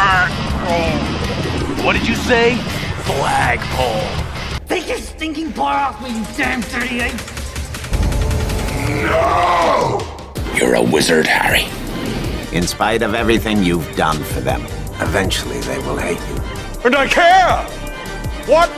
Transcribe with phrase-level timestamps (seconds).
[0.00, 1.84] Flagpole.
[1.84, 2.56] What did you say?
[3.04, 4.08] Flagpole.
[4.66, 7.12] Take your stinking paw off me, you damn 38!
[10.58, 11.68] You're a wizard, Harry.
[12.56, 14.62] In spite of everything you've done for them,
[15.02, 16.40] eventually they will hate you.
[16.82, 17.62] And I care!
[18.46, 18.70] What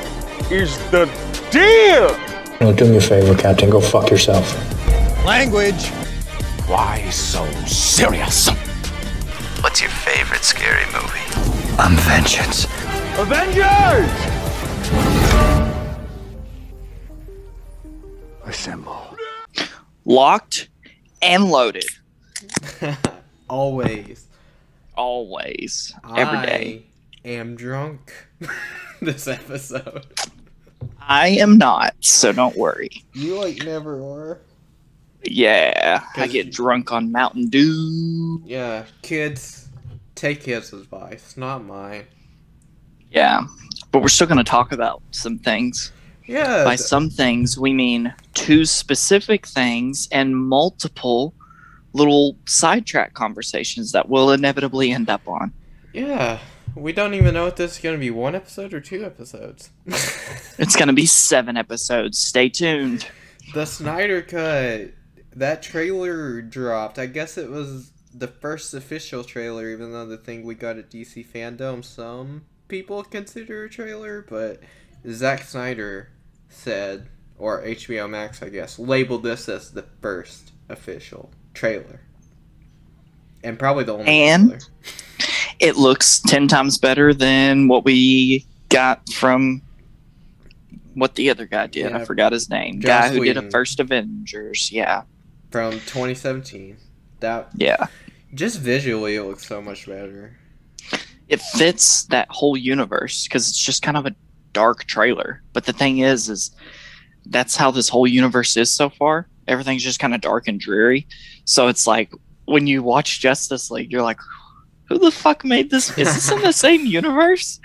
[0.51, 1.09] is the
[1.53, 2.17] deal?
[2.61, 3.71] Well, do me a favor, Captain.
[3.71, 4.45] Go fuck yourself.
[5.25, 5.87] Language.
[6.67, 8.51] Why so serious?
[9.63, 11.21] What's your favorite scary movie?
[11.79, 12.65] I'm vengeance.
[13.17, 14.11] Avengers!
[18.45, 19.17] Assemble.
[20.05, 20.69] Locked
[21.23, 21.85] and loaded.
[23.49, 24.27] Always.
[24.97, 25.95] Always.
[26.17, 26.83] Every day.
[27.25, 28.13] I am drunk
[29.01, 30.07] this episode.
[31.01, 32.91] I am not, so don't worry.
[33.13, 34.41] You like never are.
[35.25, 38.43] Yeah, I get drunk on Mountain Dew.
[38.45, 39.62] Yeah, kids,
[40.23, 42.05] take his advice, not mine.
[43.11, 43.43] Yeah,
[43.91, 45.93] but we're still going to talk about some things.
[46.27, 51.35] Yeah, By some things, we mean two specific things and multiple
[51.93, 55.53] little sidetrack conversations that we'll inevitably end up on.
[55.93, 56.39] yeah.
[56.75, 59.69] We don't even know if this is gonna be one episode or two episodes.
[60.59, 62.19] It's going to be seven episodes.
[62.19, 63.07] Stay tuned.
[63.53, 64.93] the Snyder Cut,
[65.37, 66.99] that trailer dropped.
[66.99, 70.91] I guess it was the first official trailer, even though the thing we got at
[70.91, 74.61] DC Fandom, some people consider a trailer, but
[75.11, 76.11] Zack Snyder
[76.49, 82.01] said, or HBO Max, I guess, labeled this as the first official trailer.
[83.43, 84.65] And probably the only And- trailer.
[85.59, 89.63] It looks 10 times better than what we got from
[90.95, 91.91] what the other guy did.
[91.91, 91.99] Yeah.
[91.99, 92.81] I forgot his name.
[92.81, 94.71] Joss guy who did a first Avengers.
[94.73, 95.03] Yeah.
[95.51, 96.79] from 2017.
[97.21, 97.87] That Yeah.
[98.35, 100.37] Just visually, it looks so much better.
[101.29, 104.15] it fits that whole universe because it's just kind of a
[104.53, 105.43] dark trailer.
[105.53, 106.55] But the thing is, is
[107.27, 109.29] that's how this whole universe is so far.
[109.49, 111.07] Everything's just kind of dark and dreary.
[111.45, 112.13] So it's like
[112.47, 114.21] when you watch Justice League, you're like,
[114.85, 115.97] who the fuck made this?
[115.97, 117.61] Is this in the same universe?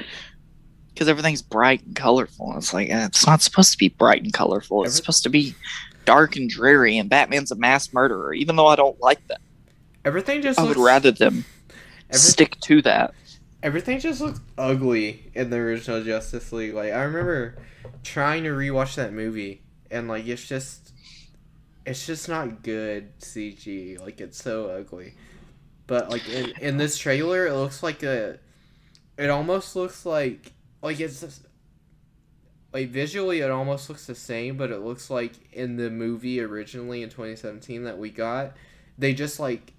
[0.94, 2.54] Because everything's bright and colorful.
[2.58, 4.84] It's like, eh, it's not supposed to be bright and colorful.
[4.84, 5.54] It's supposed to be
[6.06, 6.98] dark and dreary.
[6.98, 9.42] And Batman's a mass murderer, even though I don't like that.
[10.06, 11.46] Everything just I looks would rather them
[12.10, 13.14] every- stick to that.
[13.64, 16.74] everything just looks ugly in the original Justice League.
[16.74, 17.58] Like I remember
[18.04, 20.94] trying to rewatch that movie and like it's just
[21.86, 24.00] it's just not good CG.
[24.00, 25.14] Like it's so ugly.
[25.88, 28.40] But like in, in this trailer it looks like a
[29.18, 31.42] it almost looks like like it's just,
[32.74, 37.02] like visually it almost looks the same, but it looks like in the movie originally
[37.02, 38.54] in 2017 that we got,
[38.98, 39.74] they just like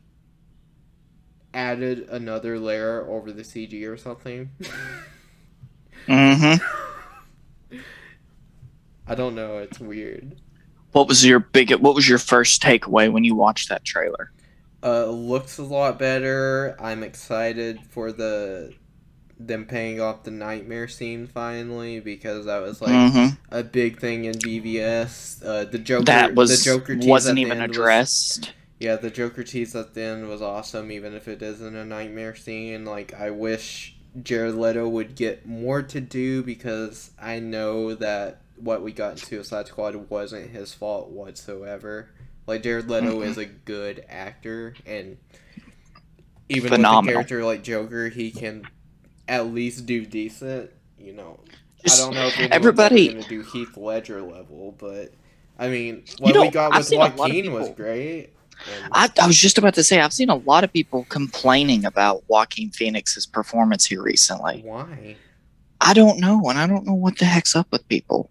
[1.54, 4.50] added another layer over the CG or something.
[6.06, 6.62] Mm-hmm.
[9.06, 9.58] I don't know.
[9.58, 10.36] It's weird.
[10.92, 11.72] What was your big?
[11.74, 14.32] What was your first takeaway when you watched that trailer?
[14.82, 16.76] Uh, looks a lot better.
[16.80, 18.74] I'm excited for the
[19.40, 23.38] them paying off the nightmare scene finally because that was like Mhm.
[23.50, 25.40] a big thing in BVS.
[25.44, 28.52] Uh, the Joker That was the Joker wasn't even end was- addressed.
[28.78, 32.34] Yeah, the Joker tease at the end was awesome, even if it isn't a nightmare
[32.36, 32.84] scene.
[32.84, 38.82] Like, I wish Jared Leto would get more to do because I know that what
[38.82, 42.08] we got in Suicide Squad wasn't his fault whatsoever.
[42.46, 43.26] Like, Jared Leto Mhm.
[43.26, 45.18] is a good actor, and
[46.48, 48.62] even with a character like Joker, he can
[49.28, 50.70] at least do decent.
[50.98, 51.40] You know,
[51.84, 55.12] Just- I don't know if everybody- going to do Heath Ledger level, but
[55.58, 58.30] I mean, what we got I've with Joaquin was great.
[58.92, 62.24] I, I was just about to say I've seen a lot of people complaining about
[62.28, 64.62] Joaquin Phoenix's performance here recently.
[64.64, 65.16] Why?
[65.80, 68.30] I don't know, and I don't know what the heck's up with people.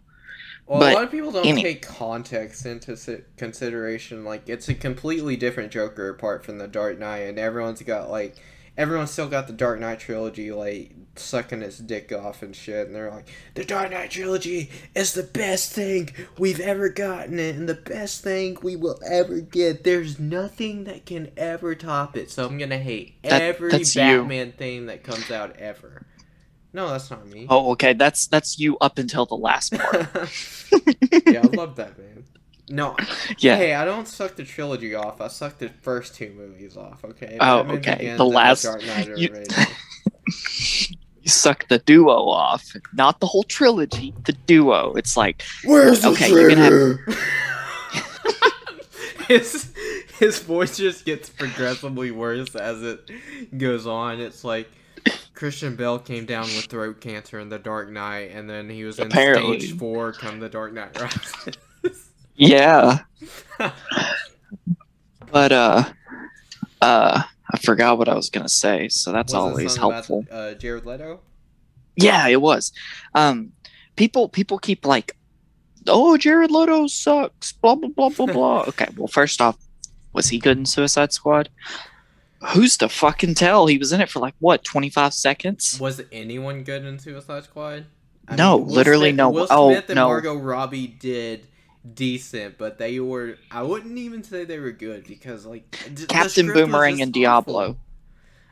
[0.65, 4.25] Well, But a lot of people don't any- take context into consideration.
[4.25, 8.35] Like, it's a completely different Joker apart from the Dark Knight, and everyone's got like,
[8.77, 12.95] everyone's still got the Dark Knight trilogy like sucking its dick off and shit, and
[12.95, 17.73] they're like, the Dark Knight trilogy is the best thing we've ever gotten, and the
[17.73, 19.83] best thing we will ever get.
[19.83, 22.29] There's nothing that can ever top it.
[22.29, 24.01] So I'm gonna hate That- every that's you.
[24.01, 26.05] Batman thing that comes out ever.
[26.73, 27.47] No, that's not me.
[27.49, 30.07] Oh, okay, that's that's you up until the last part.
[31.25, 32.25] yeah, I love that man.
[32.69, 32.95] No,
[33.39, 33.55] Yeah.
[33.55, 35.21] Hey, I don't suck the trilogy off.
[35.21, 37.03] I suck the first two movies off.
[37.05, 37.37] Okay.
[37.39, 37.95] Oh, Batman okay.
[37.95, 38.81] Begins The and last- Dark
[39.17, 39.29] you-
[41.21, 44.13] you suck the duo off, not the whole trilogy.
[44.25, 44.93] The duo.
[44.95, 46.97] It's like Where's the Okay, you're gonna
[49.27, 49.73] his
[50.19, 53.09] his voice just gets progressively worse as it
[53.57, 54.19] goes on.
[54.19, 54.69] It's like
[55.33, 58.99] Christian Bale came down with throat cancer in The Dark Knight, and then he was
[58.99, 59.59] in Apparently.
[59.59, 61.55] stage four come The Dark Knight Rises.
[62.37, 62.99] Yeah.
[65.31, 65.83] but uh
[66.81, 70.25] uh I forgot what I was gonna say, so that's Was always helpful.
[70.27, 71.21] About, uh, Jared Leto.
[71.95, 72.71] Yeah, it was.
[73.15, 73.51] Um
[73.95, 75.13] people people keep like
[75.89, 78.61] Oh, Jared Leto sucks, blah blah blah blah blah.
[78.67, 79.57] Okay, well first off,
[80.13, 81.49] was he good in Suicide Squad?
[82.49, 83.65] Who's to fucking tell?
[83.65, 85.79] He was in it for like what, twenty five seconds?
[85.79, 87.85] Was anyone good in Suicide Squad?
[88.35, 90.07] No, Will literally Smith- no- Will oh, Smith and no.
[90.09, 91.47] Margot Robbie did
[91.93, 93.37] decent, but they were.
[93.51, 97.61] I wouldn't even say they were good because like d- Captain Boomerang and Diablo.
[97.61, 97.77] awful.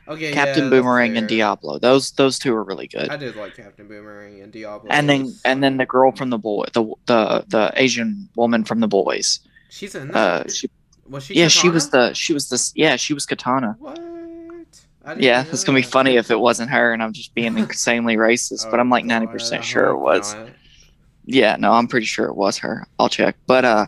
[0.08, 1.26] Okay, Captain yeah, Boomerang and.
[1.28, 1.78] Diablo.
[1.78, 3.08] Those those two are really good.
[3.08, 4.88] I did like Captain Boomerang and Diablo.
[4.90, 8.64] and then was and then the girl from the boy the the the Asian woman
[8.64, 9.40] from the boys.
[9.68, 10.46] she's in that.
[10.46, 10.70] Uh, she,
[11.08, 11.34] was she?
[11.34, 13.76] yeah, she was the she was this yeah she was Katana.
[13.78, 14.00] What?
[15.18, 18.68] Yeah, it's gonna be funny if it wasn't her, and I'm just being insanely racist.
[18.70, 20.34] but Oh, I'm like ninety percent sure it was.
[20.34, 20.48] not.
[21.26, 22.86] Yeah, no, I'm pretty sure it was her.
[22.98, 23.36] I'll check.
[23.46, 23.86] But uh,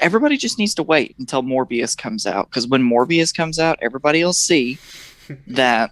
[0.00, 4.24] everybody just needs to wait until Morbius comes out, because when Morbius comes out, everybody
[4.24, 4.78] will see
[5.46, 5.90] that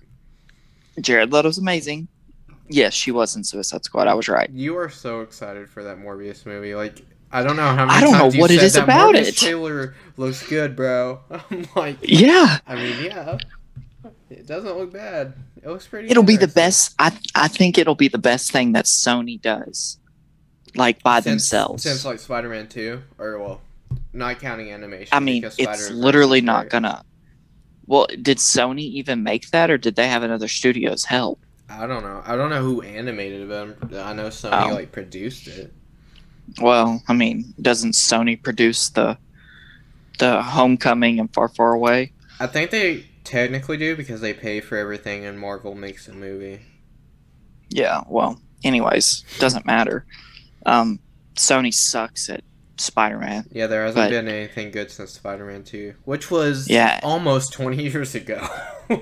[1.00, 2.08] Jared Leto's amazing.
[2.68, 4.08] Yes, she was in Suicide Squad.
[4.08, 4.48] I was right.
[4.50, 6.74] You are so excited for that Morbius movie.
[6.74, 9.28] Like, I don't know how many I don't know what it said that about Morbius
[9.28, 9.36] it.
[9.36, 11.20] trailer looks good, bro.
[11.50, 13.36] I'm like, Yeah, I mean, yeah,
[14.30, 15.34] it doesn't look bad.
[15.62, 16.08] It looks pretty.
[16.08, 16.94] it'll be the best.
[16.98, 19.98] I I think it'll be the best thing that Sony does,
[20.76, 21.82] like by Since- themselves.
[21.82, 23.60] Since like Spider-Man Two, or well,
[24.12, 25.08] not counting animation.
[25.12, 27.04] I mean, it's Spider-Verse literally not gonna.
[27.86, 31.40] Well, did Sony even make that, or did they have another studio's help?
[31.68, 32.22] I don't know.
[32.24, 33.76] I don't know who animated them.
[33.82, 34.74] I know Sony Oh.
[34.74, 35.72] like produced it.
[36.60, 39.16] Well, I mean, doesn't Sony produce the
[40.18, 42.12] the Homecoming and Far Far Away?
[42.40, 46.60] I think they technically do because they pay for everything, and Marvel makes a movie.
[47.70, 48.02] Yeah.
[48.08, 50.06] Well, anyways, doesn't matter.
[50.66, 50.98] Um,
[51.36, 52.42] Sony sucks at
[52.76, 53.46] Spider-Man.
[53.52, 57.00] Yeah, there hasn't But- been anything good since Spider-Man Two, which was Yeah.
[57.02, 58.46] almost twenty years ago.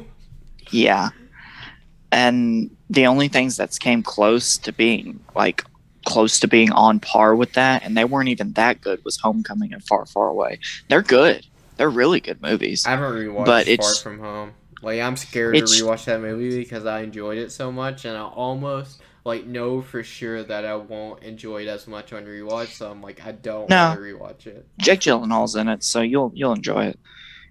[0.70, 1.10] Yeah.
[2.10, 5.64] And the only things that's came close to being like
[6.06, 9.72] close to being on par with that, and they weren't even that good, was Homecoming
[9.72, 10.58] and Far Far Away.
[10.88, 11.46] They're good.
[11.76, 12.84] They're really good movies.
[12.86, 14.52] I haven't rewatched But Far it's- From Home.
[14.82, 18.22] Like I'm scared to rewatch that movie because I enjoyed it so much, and I
[18.22, 22.68] almost like know for sure that I won't enjoy it as much on rewatch.
[22.76, 23.88] So I'm like, I don't No.
[23.88, 24.66] want to rewatch it.
[24.78, 26.98] Jake Gyllenhaal's in it, so you'll you'll enjoy it.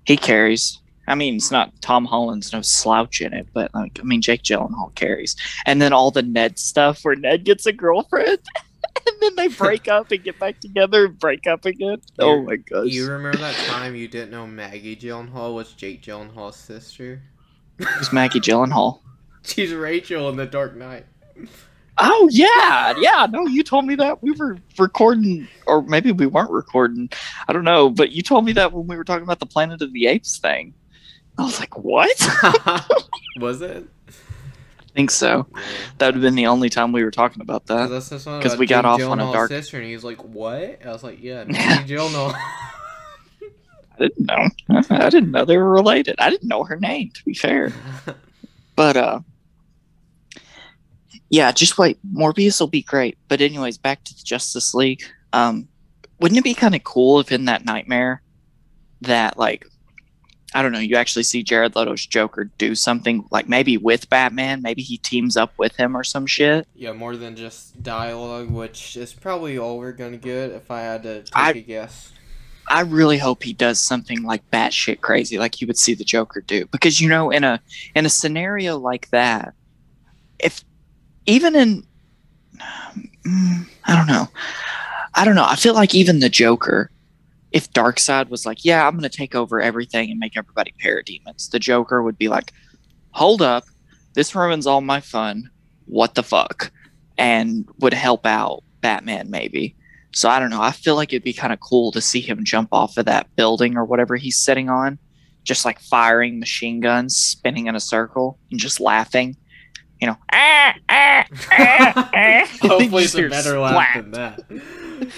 [0.05, 0.79] He carries.
[1.07, 4.43] I mean, it's not Tom Holland's no slouch in it, but like I mean, Jake
[4.43, 5.35] Gyllenhaal carries.
[5.65, 8.39] And then all the Ned stuff where Ned gets a girlfriend,
[9.07, 12.01] and then they break up and get back together and break up again.
[12.19, 12.87] Oh my gosh!
[12.87, 17.21] You remember that time you didn't know Maggie Gyllenhaal was Jake Gyllenhaal's sister?
[17.77, 18.99] Who's Maggie Gyllenhaal?
[19.43, 21.05] She's Rachel in The Dark Knight.
[21.97, 23.27] Oh yeah, yeah.
[23.29, 27.09] No, you told me that we were recording, or maybe we weren't recording.
[27.47, 29.81] I don't know, but you told me that when we were talking about the Planet
[29.81, 30.73] of the Apes thing.
[31.37, 32.09] I was like, what?
[33.37, 33.85] Was it?
[34.09, 35.47] I think so.
[35.97, 37.89] That would have been the only time we were talking about that.
[37.89, 40.21] That's the song 'cause we got Jake off on a dark- sister, and he's like,
[40.23, 41.43] "What?" I was like, "Yeah.
[41.47, 44.49] Maggie Gyllenhaal." I didn't know.
[44.89, 46.15] I didn't know they were related.
[46.19, 47.71] I didn't know her name, to be fair.
[48.75, 49.19] But uh
[51.31, 51.97] yeah, just wait.
[52.13, 53.17] Morbius will be great.
[53.27, 55.01] But anyways, back to the Justice League.
[55.33, 55.67] Um
[56.19, 58.21] wouldn't it be kind of cool if in that nightmare
[59.01, 59.65] that like
[60.53, 64.61] I don't know, you actually see Jared Leto's Joker do something like maybe with Batman,
[64.61, 66.67] maybe he teams up with him or some shit.
[66.75, 71.03] yeah, more than just dialogue, which is probably all we're gonna get if I had
[71.03, 72.11] to take I- a guess.
[72.67, 76.41] I really hope he does something like batshit crazy, like you would see the Joker
[76.41, 76.65] do.
[76.67, 77.59] Because you know, in a
[77.95, 79.53] in a scenario like that,
[80.39, 80.63] if
[81.25, 81.85] even in,
[82.59, 84.27] I don't know,
[85.13, 85.45] I don't know.
[85.45, 86.91] I feel like even the Joker,
[87.51, 91.49] if Darkseid was like, "Yeah, I'm going to take over everything and make everybody parademons,"
[91.49, 92.53] the Joker would be like,
[93.11, 93.65] "Hold up,
[94.13, 95.49] this ruins all my fun.
[95.85, 96.71] What the fuck?"
[97.17, 99.75] and would help out Batman maybe.
[100.13, 100.61] So I don't know.
[100.61, 103.33] I feel like it'd be kind of cool to see him jump off of that
[103.35, 104.97] building or whatever he's sitting on,
[105.43, 109.37] just like firing machine guns, spinning in a circle, and just laughing.
[110.01, 112.47] You know, ah, ah, ah, ah.
[112.61, 114.39] Hopefully, it's a hear better laugh than that.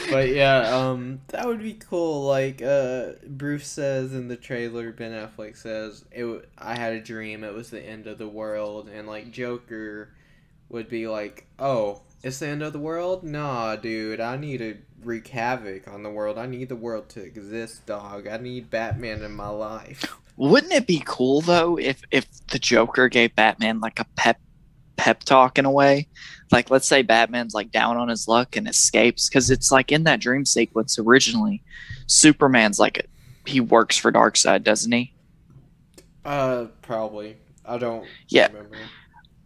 [0.10, 2.26] But yeah, um, that would be cool.
[2.26, 6.22] Like uh, Bruce says in the trailer, Ben Affleck says, "It.
[6.22, 7.44] w- I had a dream.
[7.44, 10.10] It was the end of the world." And like Joker
[10.70, 13.24] would be like, "Oh, it's the end of the world?
[13.24, 14.20] Nah, dude.
[14.20, 16.38] I need to wreak havoc on the world.
[16.38, 18.28] I need the world to exist, dog.
[18.28, 23.08] I need Batman in my life." Wouldn't it be cool though if if the Joker
[23.08, 24.40] gave Batman like a pep
[24.96, 26.08] pep talk in a way.
[26.52, 30.04] Like, let's say Batman's like down on his luck and escapes because it's like in
[30.04, 31.64] that dream sequence originally,
[32.08, 33.08] Superman's like
[33.46, 35.14] he works for Darkseid, doesn't he?
[36.24, 37.38] Uh, probably.
[37.66, 38.48] I don't Yeah.
[38.48, 38.78] remember.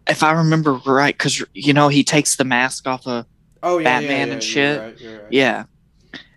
[0.08, 3.26] If I remember right, because you know he takes the mask off of
[3.64, 4.80] Oh yeah, Batman yeah, and yeah, you're shit.
[4.82, 5.32] right, you're right.
[5.32, 5.64] Yeah.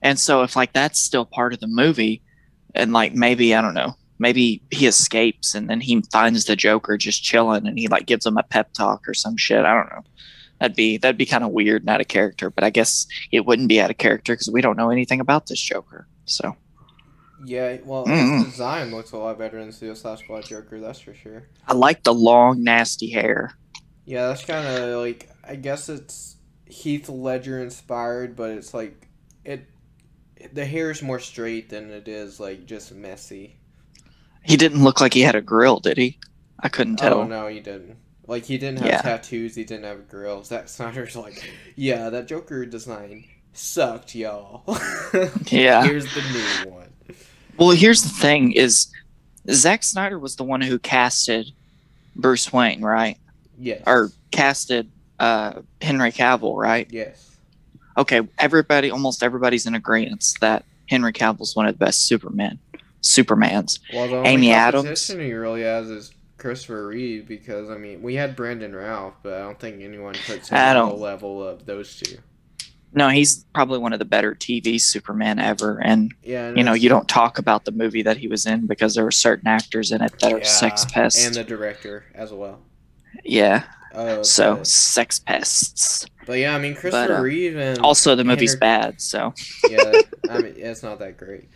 [0.02, 2.22] And so if like that's still part of the movie
[2.74, 6.96] and like maybe I don't know, maybe he escapes and then he finds the Joker
[6.96, 9.64] just chilling and he like gives him a pep talk or some shit.
[9.64, 10.04] I don't know.
[10.60, 13.46] That'd be that'd be kind of weird and out of character, but I guess it
[13.46, 16.06] wouldn't be out of character because we don't know anything about this Joker.
[16.26, 16.54] So
[17.46, 18.50] Yeah, well, his mm-hmm.
[18.50, 21.44] design looks a lot better than Suicide Squad Joker, that's for sure.
[21.66, 23.54] I like the long, nasty hair.
[24.04, 26.36] Yeah, that's kind of like I guess it's
[26.66, 29.08] Heath Ledger inspired, but it's like
[29.44, 29.66] it.
[30.52, 33.59] The hair is more straight than it is like just messy.
[34.44, 36.18] He didn't look like he had a grill, did he?
[36.58, 37.20] I couldn't tell.
[37.20, 37.96] Oh no, he didn't.
[38.26, 39.02] Like he didn't have Yeah.
[39.02, 39.54] tattoos.
[39.54, 40.48] He didn't have grills.
[40.48, 44.62] Zack Snyder's like, yeah, that Joker design sucked, y'all.
[45.50, 45.84] Yeah.
[45.84, 46.22] Here's the
[46.64, 46.88] new one.
[47.58, 48.86] Well, here's the thing: is
[49.50, 51.50] Zack Snyder was the one who casted
[52.16, 53.18] Bruce Wayne, right?
[53.58, 53.82] Yes.
[53.86, 56.86] Or casted uh, Henry Cavill, right?
[56.90, 57.26] yes.
[57.98, 62.58] Okay, everybody, almost everybody's in agreement that Henry Cavill's one of the best Superman,
[63.02, 63.80] Supermans.
[63.92, 64.84] Well, the Amy Adams.
[64.84, 69.34] competition he really has is Christopher Reeve because I mean we had Brandon Routh, but
[69.34, 72.18] I don't think anyone puts him on the level of those two.
[72.92, 76.88] No, he's probably one of the better TV Superman ever, and Yeah, you know you
[76.88, 80.02] don't talk about the movie that he was in because there were certain actors in
[80.02, 81.24] it that are yeah, sex pests.
[81.24, 82.58] and the director as well.
[83.24, 83.62] yeah,
[83.94, 86.04] Uh, so but, sex pests.
[86.26, 89.34] but yeah, I mean Christopher uh, Reeve and Also, the movie's Henry- bad, so
[89.68, 89.92] yeah,
[90.28, 91.48] I mean it's not that great.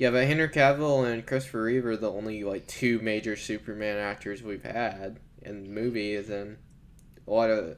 [0.00, 4.42] Yeah, but Henry Cavill and Christopher Reeve are the only like two major Superman actors
[4.42, 6.56] we've had in movies, and
[7.28, 7.76] a lot of.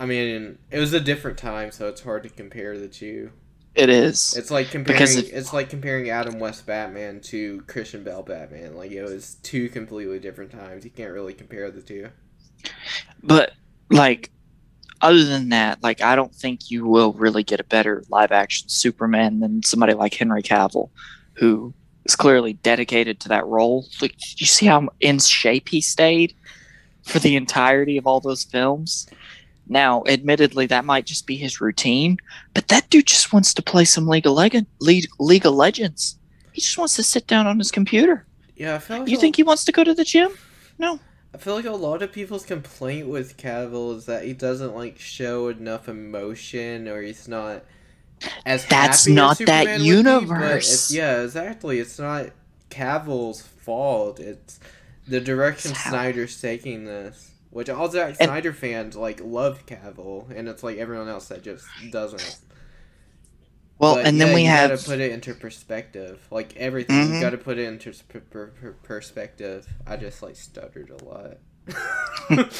[0.00, 3.32] I mean, it was a different time, so it's hard to compare the two.
[3.74, 4.34] it is.
[4.34, 5.02] It's like comparing.
[5.02, 8.74] If- it's like comparing Adam West Batman to Christian Bale Batman.
[8.74, 10.86] Like it was two completely different times.
[10.86, 12.08] You can't really compare the two.
[13.22, 13.52] But
[13.90, 14.30] like
[15.04, 18.68] other than that, like I don't think you will really get a better live action
[18.68, 20.88] Superman than somebody like Henry Cavill,
[21.34, 23.86] who is clearly dedicated to that role.
[24.00, 26.34] Like you see how in shape he stayed
[27.02, 29.06] for the entirety of all those films.
[29.68, 32.16] Now, admittedly, that might just be his routine,
[32.54, 36.18] but that dude just wants to play some League of, Leg- League, League of Legends.
[36.52, 38.26] He just wants to sit down on his computer.
[38.56, 40.32] Yeah, I feel like You think he wants to go to the gym?
[40.78, 40.98] No.
[41.34, 44.98] I feel like a lot of people's complaint with Cavill is that he doesn't like
[45.00, 47.64] show enough emotion, or he's not
[48.46, 50.66] as That's happy as not that Superman would be, but universe.
[50.68, 51.80] it's- yeah, exactly.
[51.80, 52.26] It's not
[52.70, 54.20] Cavill's fault.
[54.20, 54.60] It's
[55.08, 57.32] the direction It's Snyder's taking this.
[57.50, 61.42] Which all Zack And- Snyder fans like love Cavill, and it's like everyone else that
[61.42, 62.38] just doesn't.
[63.78, 66.26] Well, But, and then yeah, we you have gotta put it into perspective.
[66.30, 67.20] Like everything, you Mhm.
[67.20, 69.66] gotta put it into per- per- per- perspective.
[69.86, 71.38] I just like stuttered a lot.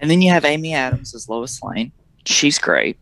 [0.00, 1.92] And then you have Amy Adams as Lois Lane.
[2.26, 2.98] She's great.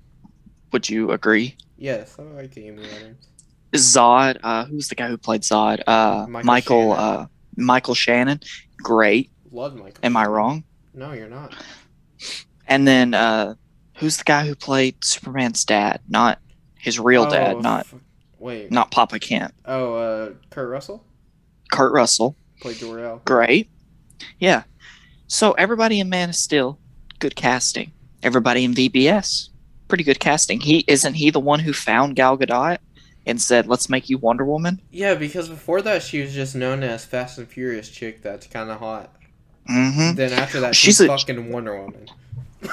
[0.72, 1.56] Would you agree?
[1.78, 3.26] yes, I like Amy Adams.
[3.72, 5.80] Zod, uh, who's the guy who played Zod?
[5.86, 7.16] Uh, Michael Michael, Shannon.
[7.20, 7.26] uh,
[7.56, 8.40] Michael Shannon.
[8.76, 9.30] Great.
[9.50, 9.98] Love Michael.
[10.02, 10.64] Am I wrong?
[10.94, 11.54] No, you're not.
[12.68, 13.54] And then uh,
[13.96, 16.00] who's the guy who played Superman's dad?
[16.08, 16.38] Not
[16.82, 17.62] his real Oh, dad.
[17.62, 17.94] Not f-
[18.38, 18.70] wait.
[18.70, 19.54] not Papa Kent.
[19.64, 21.04] Oh, uh, Kurt Russell
[21.70, 22.36] Kurt Russell.
[22.60, 23.22] played Jor El.
[23.24, 23.70] Great.
[24.38, 24.64] Yeah.
[25.28, 26.78] So everybody in Man of Steel,
[27.18, 27.92] good casting.
[28.22, 29.48] Everybody in VBS,
[29.88, 30.60] pretty good casting.
[30.60, 32.78] He isn't he the one who found Gal Gadot
[33.26, 36.82] and said, "Let's make you Wonder Woman." Yeah, because before that she was just known
[36.82, 39.14] as Fast and Furious chick that's kind of hot.
[39.70, 40.16] Mm-hmm.
[40.16, 42.08] Then after that She's she's, a- fucking Wonder Woman.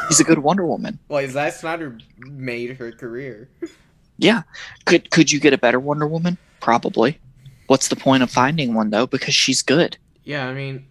[0.07, 0.99] She's a good Wonder Woman.
[1.09, 3.49] Like Zack Snyder made her career.
[4.19, 4.43] Yeah.
[4.85, 6.37] Could could you get a better Wonder Woman?
[6.59, 7.19] Probably.
[7.67, 9.07] What's the point of finding one though?
[9.07, 9.97] Because she's good.
[10.23, 10.85] Yeah, I mean,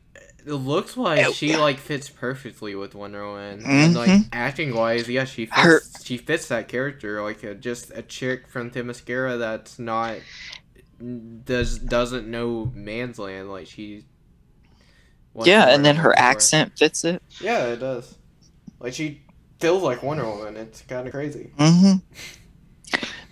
[0.47, 1.59] it looks like Oh, she yeah.
[1.59, 4.29] like fits perfectly with Wonder Woman, and like Mhm.
[4.33, 5.59] acting wise, yeah, she fits.
[5.61, 10.17] Her- She fits that character like a, just a chick from Themyscira that's not
[11.45, 14.05] does doesn't know man's land like she.
[15.45, 16.19] yeah, and then her before.
[16.19, 17.23] accent fits it.
[17.41, 18.17] Yeah, it does.
[18.81, 19.23] Like she
[19.61, 20.57] feels like Wonder Woman.
[20.57, 21.51] It's kind of crazy.
[21.59, 21.99] Mm-hmm.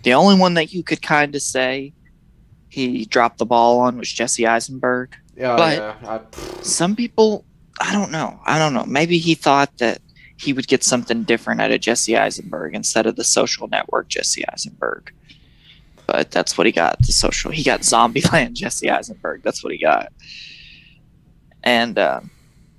[0.07, 1.91] The only one that you could kind of say
[2.69, 5.13] he dropped the ball on was Jesse Eisenberg.
[5.35, 5.95] Yeah, But- yeah.
[6.07, 7.43] I, Some people,
[7.81, 8.39] I don't know.
[8.45, 8.85] I don't know.
[8.85, 9.99] Maybe he thought that
[10.37, 14.47] he would get something different out of Jesse Eisenberg instead of the social network Jesse
[14.47, 15.11] Eisenberg.
[16.05, 16.99] But that's what he got.
[16.99, 17.51] The social.
[17.51, 19.43] He got Zombieland Jesse Eisenberg.
[19.43, 20.13] That's what he got.
[21.65, 22.21] And uh,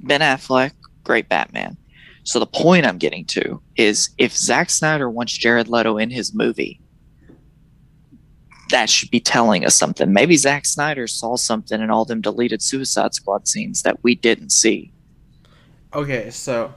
[0.00, 0.72] Ben Affleck,
[1.04, 1.76] great Batman.
[2.22, 6.34] So the point I'm getting to is if Zack Snyder wants Jared Leto in his
[6.34, 6.80] movie,
[8.70, 10.12] that should be telling us something.
[10.12, 14.50] Maybe Zack Snyder saw something in all them deleted Suicide Squad scenes that we didn't
[14.50, 14.92] see.
[15.94, 16.74] Okay, so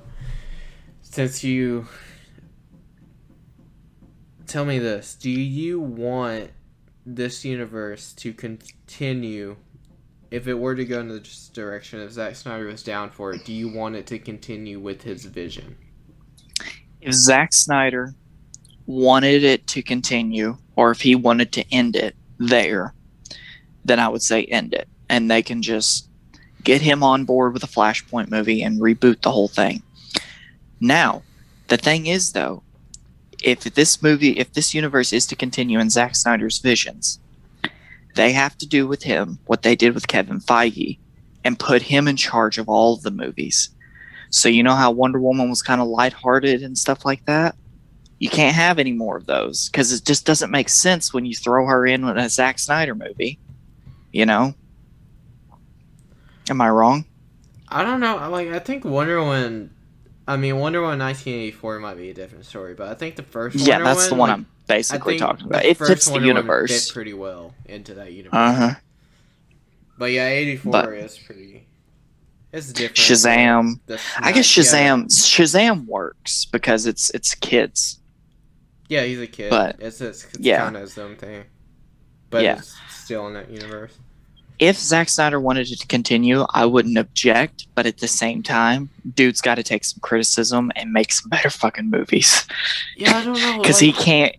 [1.02, 1.88] since you
[4.48, 6.52] tell me this, do you want
[7.06, 9.58] this universe to continue
[10.32, 13.44] if it were to go in this direction, if Zack Snyder was down for it,
[13.44, 15.76] do you want it to continue with his vision?
[17.02, 18.16] If Zack Snyder
[18.92, 22.94] wanted it to continue, or if he wanted to end it there,
[23.86, 24.88] then I would say end it.
[25.10, 26.08] And they can just
[26.64, 29.82] get him on board with a Flashpoint movie and reboot the whole thing.
[30.80, 31.24] Now,
[31.68, 32.64] the thing is, though,
[33.44, 37.20] if this movie, if this universe is to continue in Zack Snyder's visions,
[38.16, 41.00] they have to do with him what they did with Kevin Feige
[41.44, 43.70] and put him in charge of all of the movies.
[44.30, 47.56] So you know how Wonder Woman was kind of lighthearted and stuff like that?
[48.22, 51.34] You can't have any more of those because it just doesn't make sense when you
[51.34, 53.40] throw her in with a Zack Snyder movie.
[54.12, 54.54] You know?
[56.48, 57.06] Am I wrong?
[57.68, 58.30] I don't know.
[58.30, 59.74] Like I think Wonder Woman.
[60.28, 63.56] I mean, Wonder Woman 1984 might be a different story, but I think the first.
[63.56, 65.66] yeah, Wonder that's the one like, I'm basically talking about.
[65.66, 66.86] It fits the Wonder Woman universe.
[66.90, 68.38] Fit pretty well into that universe.
[68.38, 68.76] Uh huh.
[69.98, 71.66] But yeah, 84 But- is pretty.
[72.52, 72.98] It's different.
[72.98, 73.80] Shazam.
[74.20, 74.96] I guess not- yeah.
[74.96, 77.98] Shazam Shazam works because it's it's kids.
[78.92, 79.50] Yeah, he's a kid.
[79.50, 80.58] But- it's it's, it's yeah.
[80.58, 81.46] kind of his own thing.
[82.30, 82.58] But Yeah.
[82.58, 83.94] it's still in that universe.
[84.60, 87.68] If Zack Snyder wanted it to continue, I wouldn't object.
[87.74, 91.50] But at the same time, dude's got to take some criticism and make some better
[91.50, 92.46] fucking movies
[92.98, 93.62] Yeah, I don't know.
[93.62, 94.36] because like, he can't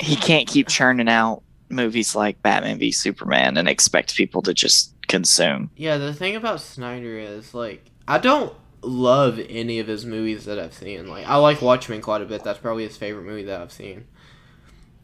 [0.00, 4.92] he can't keep churning out movies like Batman v Superman and expect people to just
[5.08, 5.70] consume.
[5.76, 8.52] Yeah, the thing about Snyder is like I don't
[8.86, 11.08] love any of his movies that I've seen.
[11.08, 12.44] Like I like Watchmen quite a bit.
[12.44, 14.06] That's probably his favorite movie that I've seen.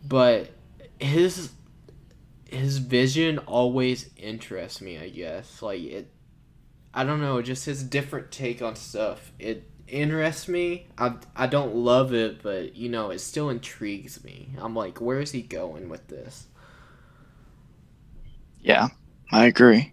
[0.03, 0.51] But
[0.99, 1.53] his
[2.49, 5.62] his vision always interests me, I guess.
[5.62, 6.12] Like it
[6.95, 9.33] I don't know, just his different take on stuff.
[9.38, 10.88] It interests me.
[10.99, 14.55] I I don't love it, but you know, it still intrigues me.
[14.59, 16.49] I'm like, where is he going with this?
[18.61, 18.88] Yeah,
[19.31, 19.93] I agree.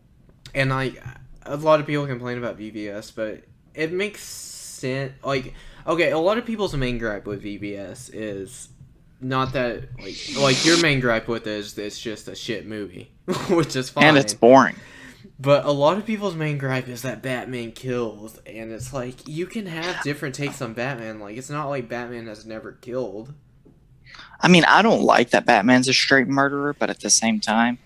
[0.53, 1.01] and like
[1.43, 3.43] a lot of people complain about VBS, but
[3.77, 5.13] it makes sense.
[5.23, 5.53] Like,
[5.85, 8.69] okay, a lot of people's main gripe with VBS is
[9.19, 13.11] not that like like your main gripe with it is it's just a shit movie,
[13.49, 14.03] which is fine.
[14.03, 14.75] And it's boring.
[15.39, 19.45] but a lot of people's main gripe is that Batman kills, and it's like you
[19.45, 21.19] can have different takes on Batman.
[21.19, 23.33] Like, it's not like Batman has never killed.
[24.39, 27.79] I mean, I don't like that Batman's a straight murderer, but at the same time,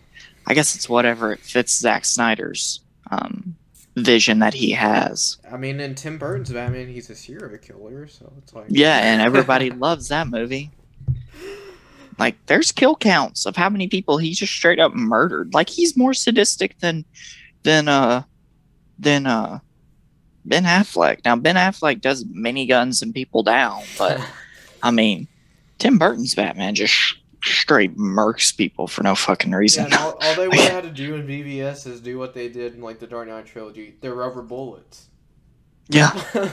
[0.46, 3.56] I guess it's whatever it fits Zack Snyder's um,
[3.96, 5.38] vision that he has.
[5.52, 9.22] I mean, in Tim Burton's Batman, he's a serial killer, so it's like Yeah, and
[9.22, 10.72] everybody loves that movie.
[12.18, 15.54] Like, there's kill counts of how many people he just straight up murdered.
[15.54, 17.06] Like, he's more sadistic than
[17.64, 18.24] than uh
[19.00, 19.60] than uh
[20.46, 21.20] Ben Affleck.
[21.26, 24.22] Now, Ben Affleck does many miniguns and people down, but
[24.84, 25.28] I mean,
[25.80, 29.86] Tim Burton's Batman just straight murks people for no fucking reason.
[29.86, 32.50] and all, all they would have had to do in BVS is do what they
[32.50, 33.96] did in like the Dark Knight trilogy.
[34.02, 35.08] They're rubber bullets.
[35.90, 36.12] yeah.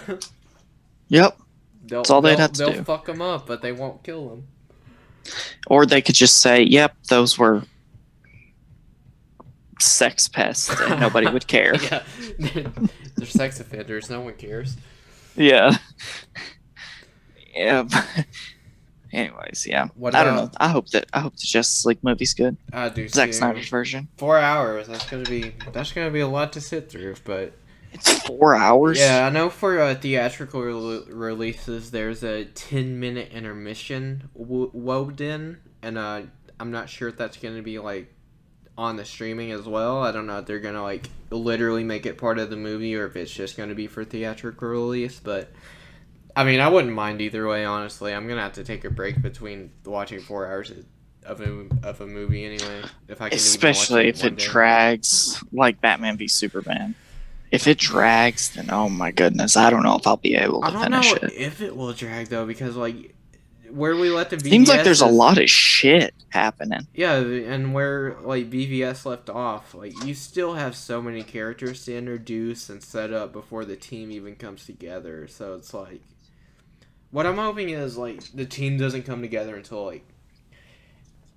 [1.10, 1.38] Yep.
[1.86, 2.84] they'll, That's all they'd they'll- have to they'll do.
[2.84, 4.46] fuck them up, but they won't kill them.
[5.66, 7.62] Or they could just say, "Yep, those were
[9.80, 11.74] sex pests," and nobody would care.
[11.82, 12.02] yeah,
[12.38, 14.10] they're sex offenders.
[14.10, 14.76] No one cares.
[15.36, 15.76] Yeah.
[17.54, 17.88] Yeah.
[19.12, 19.88] Anyways, yeah.
[19.94, 20.50] What I don't know.
[20.58, 22.56] I hope that I hope the Justice League movie's good.
[22.72, 23.08] I do.
[23.08, 23.32] Zack too.
[23.34, 24.08] Snyder's version.
[24.18, 24.86] Four hours.
[24.88, 25.54] That's gonna be.
[25.72, 27.52] That's gonna be a lot to sit through, but
[27.92, 28.98] It's four hours.
[28.98, 35.16] yeah, I know for uh, theatrical rel releases, there's a ten minute intermission w- woven
[35.20, 36.22] in, and uh,
[36.60, 38.12] I'm not sure if that's gonna be like
[38.76, 40.02] on the streaming as well.
[40.02, 43.06] I don't know if they're gonna like literally make it part of the movie or
[43.06, 45.18] if it's just gonna be for theatrical release.
[45.18, 45.50] But
[46.38, 47.64] I mean, I wouldn't mind either way.
[47.64, 50.70] Honestly, I'm gonna have to take a break between watching four hours
[51.24, 52.82] of a of a movie anyway.
[53.08, 54.44] If I can, even watch Especially if it day.
[54.46, 56.94] drags like Batman v Superman.
[57.50, 60.70] If it drags, then oh my goodness, I don't know if I'll be able I
[60.70, 61.32] to don't know finish it.
[61.34, 63.16] if it will drag though, because like
[63.70, 66.86] where we let the VBS Seems like there's a lot of shit happening.
[66.94, 71.96] Yeah, and where like BVS left off, like you still have so many characters to
[71.96, 75.26] introduce and set up before the team even comes together.
[75.26, 76.00] So it's like,
[77.10, 80.04] what I'm hoping is like the team doesn't come together until like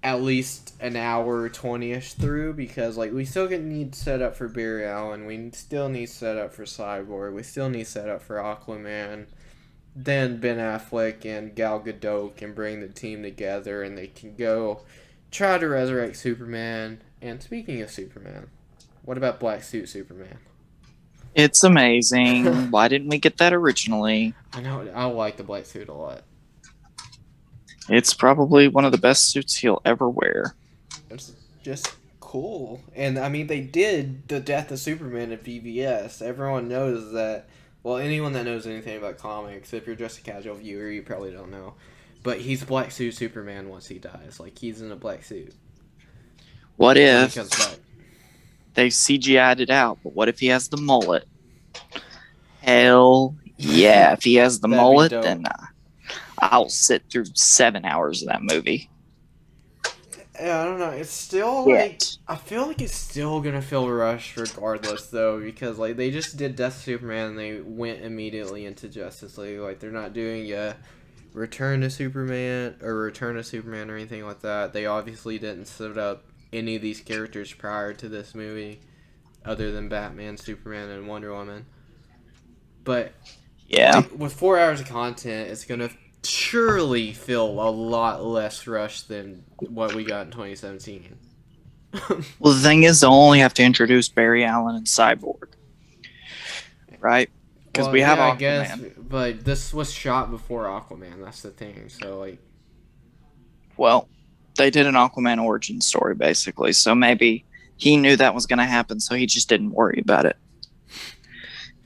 [0.04, 4.48] at least an hour 20ish through because like we still get need set up for
[4.48, 8.38] Barry Allen, we still need set up for Cyborg, we still need set up for
[8.38, 9.28] Aquaman.
[9.96, 14.84] Then Ben Affleck and Gal Gadot can bring the team together and they can go
[15.32, 17.02] try to resurrect Superman.
[17.22, 18.50] And speaking of Superman,
[19.04, 20.40] what about Black Suit Superman?
[21.36, 22.46] It's amazing.
[22.72, 24.34] Why didn't we get that originally?
[24.54, 26.24] I know I like the black suit a lot.
[27.90, 30.56] It's probably one of the best suits he'll ever wear.
[31.10, 32.82] It's just cool.
[32.96, 36.22] And I mean, they did the death of Superman at BVS.
[36.22, 37.48] Everyone knows that.
[37.84, 41.32] Well, anyone that knows anything about comics, if you're just a casual viewer, you probably
[41.32, 41.74] don't know.
[42.24, 44.40] But he's Black Suit Superman once he dies.
[44.40, 45.54] Like he's in a black suit.
[46.78, 47.36] What if.
[48.74, 50.00] They CGI'd it out?
[50.04, 51.28] But what if he has the mullet?
[52.62, 54.14] Hell yeah!
[54.14, 55.24] If he has the That'd be mullet, dope.
[55.24, 55.66] then uh,
[56.40, 58.90] I'll sit through seven hours of that movie.
[60.40, 60.90] Yeah, I don't know.
[60.90, 62.18] It's still like Yet.
[62.28, 66.56] I feel like it's still gonna feel rushed regardless though because like they just did
[66.56, 69.60] Death of Superman and they went immediately into Justice League.
[69.60, 70.78] Like they're not doing a
[71.34, 74.74] Return to Superman or Return to Superman or anything like that.
[74.74, 78.82] They obviously didn't set up any of these characters prior to this movie,
[79.46, 81.66] other than Batman, Superman, and Wonder Woman.
[82.84, 83.14] But
[83.68, 84.04] Yeah.
[84.04, 85.92] like, with four hours of content, it's gonna
[86.24, 91.18] surely feel a lot less rushed than what we got in 2017.
[92.40, 95.54] Well, the thing is, they'll only have to introduce Barry Allen and Cyborg,
[97.00, 97.30] right?
[97.72, 98.32] Because Well, we have yeah, I Aquaman.
[98.32, 101.24] guess, but this was shot before Aquaman.
[101.24, 101.90] That's the thing.
[101.90, 102.40] So like,
[103.78, 104.11] Well,
[104.58, 107.46] they did an Aquaman origin story basically, so maybe
[107.78, 110.38] he knew that was going to happen, so he just didn't worry about it.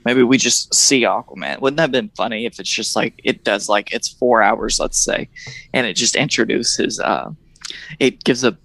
[0.04, 1.62] Maybe we just see Aquaman.
[1.62, 4.80] Wouldn't that have been funny if it's just like it does like it's four hours,
[4.80, 5.30] let's say,
[5.74, 7.32] and it just introduces uh
[8.00, 8.58] it gives a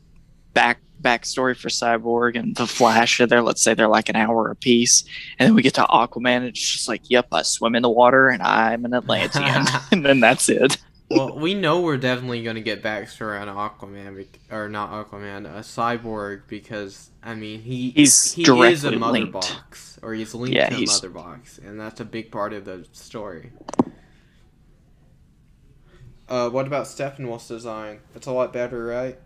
[0.53, 4.51] back backstory for Cyborg and the Flash and they're let's say they're like an hour
[4.51, 5.05] apiece,
[5.39, 7.91] and then we get to Aquaman and it's just like, Yep, I swim in the
[7.91, 10.77] water and I'm an Atlantean and then that's it.
[11.11, 16.43] Well, we know we're definitely gonna get Baxter on Aquaman, or not Aquaman, a Cyborg,
[16.49, 19.33] because I mean he He's he is a mother linked.
[19.33, 22.53] box, or he's linked Yeah, to a he's- mother box, and that's a big part
[22.53, 23.51] of the story.
[26.29, 28.01] Uh, what about Steppenwolf's design?
[28.15, 29.19] It's a lot better, right?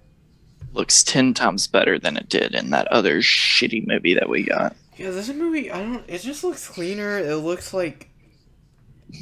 [0.73, 4.75] looks 10 times better than it did in that other shitty movie that we got.
[4.97, 6.03] Yeah, this movie, I don't.
[6.09, 7.17] It just looks cleaner.
[7.19, 8.09] It looks like.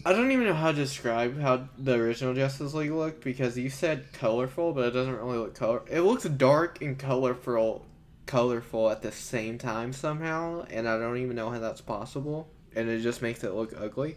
[0.04, 3.68] I don't even know how to describe how the original Justice League looked because you
[3.68, 5.82] said colorful, but it doesn't really look color.
[5.90, 7.84] It looks dark and colorful,
[8.26, 12.48] colorful at the same time somehow, and I don't even know how that's possible.
[12.74, 14.16] And it just makes it look ugly.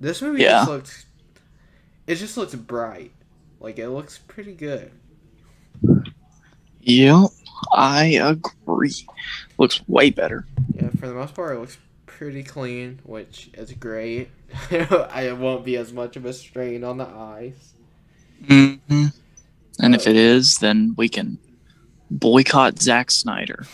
[0.00, 0.58] This movie Yeah.
[0.60, 1.06] just looks.
[2.06, 3.12] It just looks bright,
[3.60, 4.92] like it looks pretty good.
[6.80, 7.30] Yep,
[7.74, 8.94] I agree.
[9.58, 10.46] Looks way better.
[10.74, 11.76] Yeah, for the most part, it looks
[12.18, 14.28] pretty clean, which is great.
[14.72, 17.74] I won't be as much of a strain on the eyes.
[18.46, 18.74] hmm
[19.80, 21.38] And if it is, then we can
[22.10, 23.66] boycott Zack Snyder.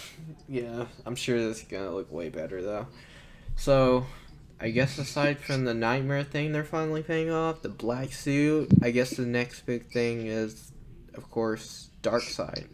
[0.47, 2.87] Yeah, I'm sure this is gonna look way better though.
[3.57, 4.05] So,
[4.61, 8.91] I guess aside from the nightmare thing they're finally paying off, the black suit, I
[8.91, 10.71] guess the next big thing is,
[11.15, 12.67] of course, Darkseid.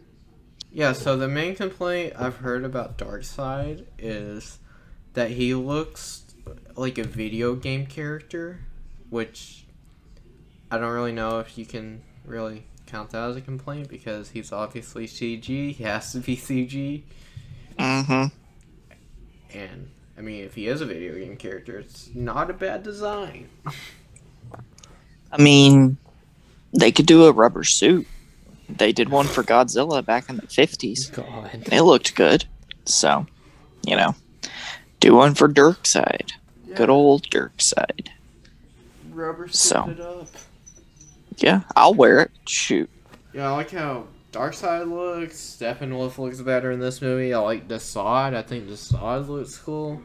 [0.69, 4.59] Yeah, so the main complaint I've heard about Darkseid is
[5.13, 6.23] that he looks
[6.75, 8.59] like a video game character,
[9.09, 9.65] which
[10.69, 14.51] I don't really know if you can really count that as a complaint because he's
[14.51, 15.73] obviously CG.
[15.73, 17.03] He has to be CG.
[17.77, 18.25] Mm-hmm.
[19.57, 23.49] And I mean, if he is a video game character, it's not a bad design.
[25.31, 25.97] I mean,
[26.77, 28.07] they could do a rubber suit.
[28.69, 31.11] They did one for Godzilla back in the 50s.
[31.13, 31.67] God.
[31.71, 32.45] It looked good.
[32.85, 33.25] So,
[33.85, 34.15] you know,
[35.01, 36.31] do one for Darkseid.
[36.73, 38.07] Good old Darkseid.
[39.11, 40.25] Rubber So.
[41.37, 42.31] Yeah, I'll wear it.
[42.47, 42.89] Shoot.
[43.33, 45.35] Yeah, I like how Darkseid looks.
[45.35, 47.33] Steppenwolf looks better in this movie.
[47.33, 48.33] I like Desaad.
[48.35, 50.01] I think Desaad looks cool.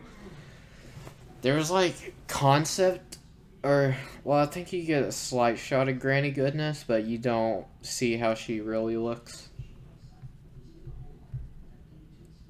[1.42, 3.18] There's like concept,
[3.62, 7.66] or well, I think you get a slight shot of Granny Goodness, but you don't
[7.82, 9.50] see how she really looks.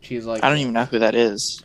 [0.00, 1.62] She's like I don't even know who that is.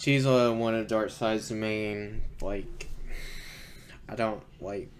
[0.00, 2.88] She's uh, one of Darkseid's main like.
[4.08, 4.90] I don't like.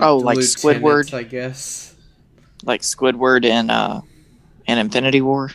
[0.00, 1.12] Oh, like Squidward?
[1.12, 1.94] I guess.
[2.64, 4.00] Like Squidward in uh
[4.66, 5.50] in Infinity War.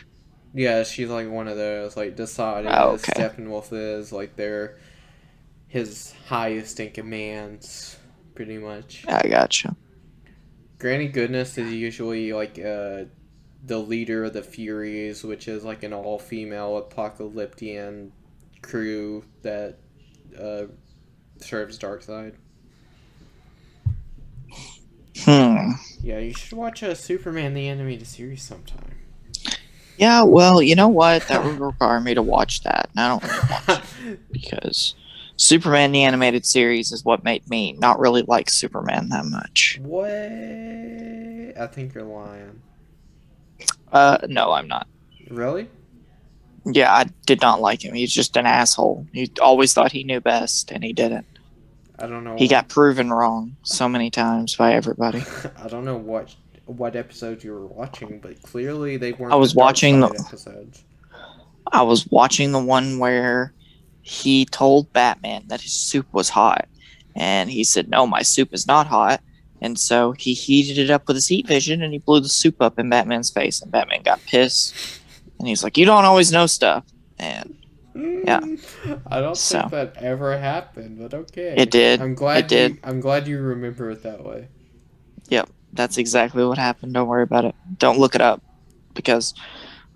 [0.54, 1.96] Yeah, she's like one of those.
[1.96, 3.12] Like decided Oh, okay.
[3.12, 4.78] Steppenwolf is like they're
[5.66, 7.98] his highest in commands,
[8.36, 9.04] pretty much.
[9.08, 9.74] I gotcha.
[10.78, 13.06] Granny Goodness is usually like uh,
[13.66, 18.10] the leader of the Furies, which is like an all-female Apokoliptian
[18.62, 19.78] crew that
[20.40, 20.64] uh,
[21.38, 22.34] serves Darkseid.
[25.18, 25.72] Hmm.
[26.02, 28.94] Yeah, you should watch uh, Superman the animated series sometime.
[29.96, 31.26] Yeah, well, you know what?
[31.28, 34.94] That would require me to watch that, and I don't really want to because
[35.36, 39.80] Superman the animated series is what made me not really like Superman that much.
[39.82, 40.06] what?
[41.58, 42.60] I think you're lying.
[43.92, 44.86] Uh, no, I'm not.
[45.28, 45.68] Really?
[46.64, 47.94] Yeah, I did not like him.
[47.94, 49.06] He's just an asshole.
[49.12, 51.26] He always thought he knew best, and he didn't.
[51.98, 52.36] I don't know.
[52.36, 55.24] He got proven wrong so many times by everybody.
[55.62, 56.34] I don't know what
[56.66, 59.32] what episodes you were watching, but clearly they weren't.
[59.32, 60.84] I was the watching the- episodes.
[61.72, 63.52] I was watching the one where
[64.02, 66.68] he told Batman that his soup was hot,
[67.14, 69.20] and he said, "No, my soup is not hot."
[69.60, 72.56] And so he heated it up with his heat vision, and he blew the soup
[72.60, 74.74] up in Batman's face, and Batman got pissed,
[75.38, 76.84] and he's like, "You don't always know stuff,"
[77.18, 77.54] and
[77.94, 78.40] Yeah.
[78.40, 79.60] Mm, I don't So.
[79.60, 81.54] think that ever happened, but okay.
[81.56, 82.02] It did.
[82.02, 82.72] I'm glad It did.
[82.72, 84.48] You, I'm glad you remember it that way.
[85.30, 85.48] Yep.
[85.72, 86.92] That's exactly what happened.
[86.92, 87.54] Don't worry about it.
[87.78, 88.42] Don't look it up
[88.94, 89.32] because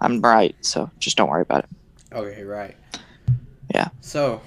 [0.00, 0.54] I'm right.
[0.62, 1.70] So just don't worry about it.
[2.14, 2.76] Okay, right.
[3.74, 3.88] Yeah.
[4.00, 4.40] So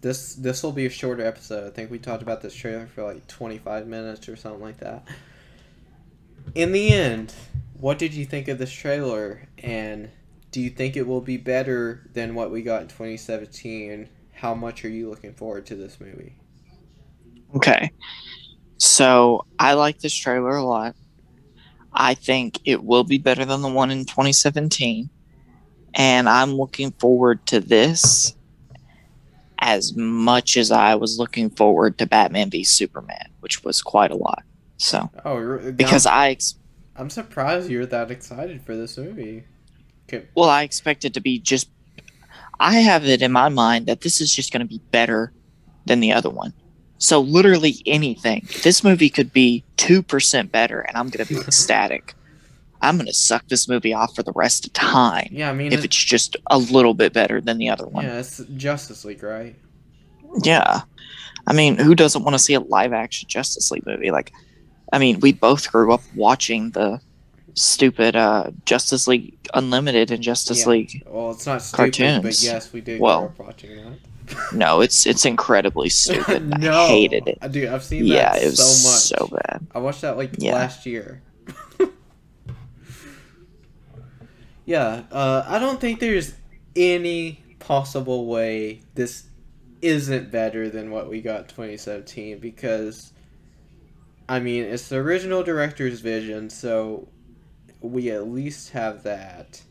[0.00, 1.66] this this will be a shorter episode.
[1.66, 5.06] I think we talked about this trailer for like 25 minutes or something like that.
[6.54, 7.34] In the end,
[7.78, 10.10] what did you think of this trailer and
[10.50, 14.08] do you think it will be better than what we got in 2017?
[14.32, 16.36] How much are you looking forward to this movie?
[17.54, 17.90] Okay.
[18.78, 20.94] So I like this trailer a lot.
[21.92, 25.10] I think it will be better than the one in 2017.
[25.94, 28.34] And I'm looking forward to this
[29.60, 34.16] as much as I was looking forward to Batman v Superman, which was quite a
[34.16, 34.42] lot.
[34.76, 36.54] So, Oh, because I, ex-
[36.96, 39.44] I'm surprised you're that excited for this movie.
[40.08, 40.26] Okay.
[40.34, 41.68] well, I expect it to be just,
[42.60, 45.32] I have it in my mind that this is just going to be better
[45.86, 46.52] than the other one.
[46.98, 48.48] So, literally anything.
[48.64, 52.14] This movie could be 2% better, and I'm going to be ecstatic.
[52.80, 55.72] I'm going to suck this movie off for the rest of time Yeah, I mean,
[55.72, 58.04] if it- it's just a little bit better than the other one.
[58.04, 59.56] yeah, it's Justice League, right?
[60.42, 60.82] Yeah.
[61.46, 64.10] I mean, who doesn't want to see a live action Justice League movie?
[64.10, 64.32] Like,
[64.92, 67.00] I mean, we both grew up watching the
[67.54, 70.68] stupid uh, Justice League Unlimited and Justice Yeah.
[70.68, 71.02] League.
[71.06, 72.44] Well, it's not stupid, but Cartoons.
[72.44, 73.98] yes, we did Well, grow up watching that.
[74.52, 76.46] No, it's it's incredibly stupid.
[76.60, 77.38] no, I hated it.
[77.50, 79.30] Dude, I've seen Yeah, that it was so much.
[79.30, 79.66] so bad.
[79.74, 80.52] I watched that like Yeah.
[80.54, 81.22] last year.
[84.68, 86.34] yeah, uh, I don't think there's
[86.76, 89.24] any possible way this
[89.80, 93.14] isn't better than what we got 2017 because
[94.28, 97.08] I mean it's the original director's vision, so
[97.80, 99.62] we at least have that.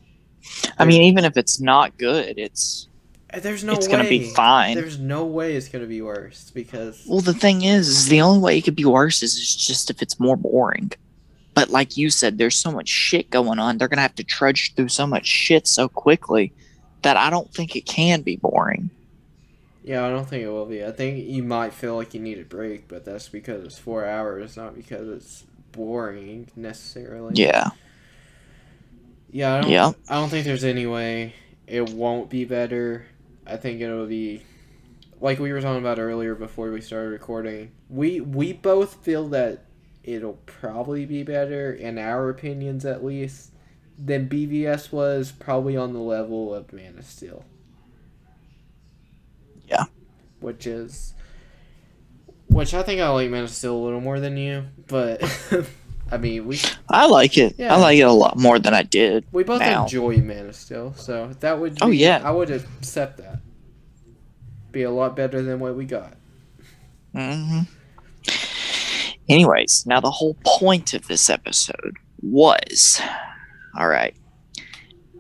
[0.80, 2.88] I mean, even if it's not good, it's
[3.32, 4.78] Uh, There's no it's way gonna be fine.
[4.78, 7.22] There's no way it's gonna be worse because well.
[7.22, 10.20] The thing is, is the only way it could be worse is just if it's
[10.20, 10.92] more boring.
[11.58, 13.80] But like you said, there's so much shit going on.
[13.80, 16.54] They're gonna have to trudge through so much shit so quickly
[17.02, 18.92] that I don't think it can be boring.
[19.84, 20.86] Yeah, I don't think it will be.
[20.86, 24.06] I think you might feel like you need a break, but that's because it's four
[24.06, 27.34] hours, not because it's boring necessarily.
[27.34, 27.72] Yeah.
[29.32, 29.92] Yeah, I don't, Yeah.
[30.10, 31.34] I don't think there's any way
[31.66, 33.08] it won't be better.
[33.48, 34.44] I think it'll be
[35.20, 37.72] like we were talking about earlier before we started recording.
[37.90, 39.64] We we both feel that
[40.08, 43.52] it'll probably be better in our opinions at least
[44.00, 47.44] than BVS was probably on the level of Man of Steel.
[49.68, 49.84] Yeah.
[50.40, 51.14] Which is
[52.48, 55.22] which I think I like Man of Steel a little more than you, but
[56.12, 57.56] I mean we I like it.
[57.58, 57.76] Yeah.
[57.76, 59.26] I like it a lot more than I did.
[59.34, 59.84] We both now.
[59.84, 61.76] enjoy Man of Steel, so that would.
[61.76, 62.22] Be, Oh, yeah.
[62.24, 63.40] I would accept that.
[64.72, 66.14] Be a lot better than what we got.
[67.14, 67.62] hmm
[69.30, 73.02] Anyways, now the whole point of this episode was
[73.78, 74.16] all right,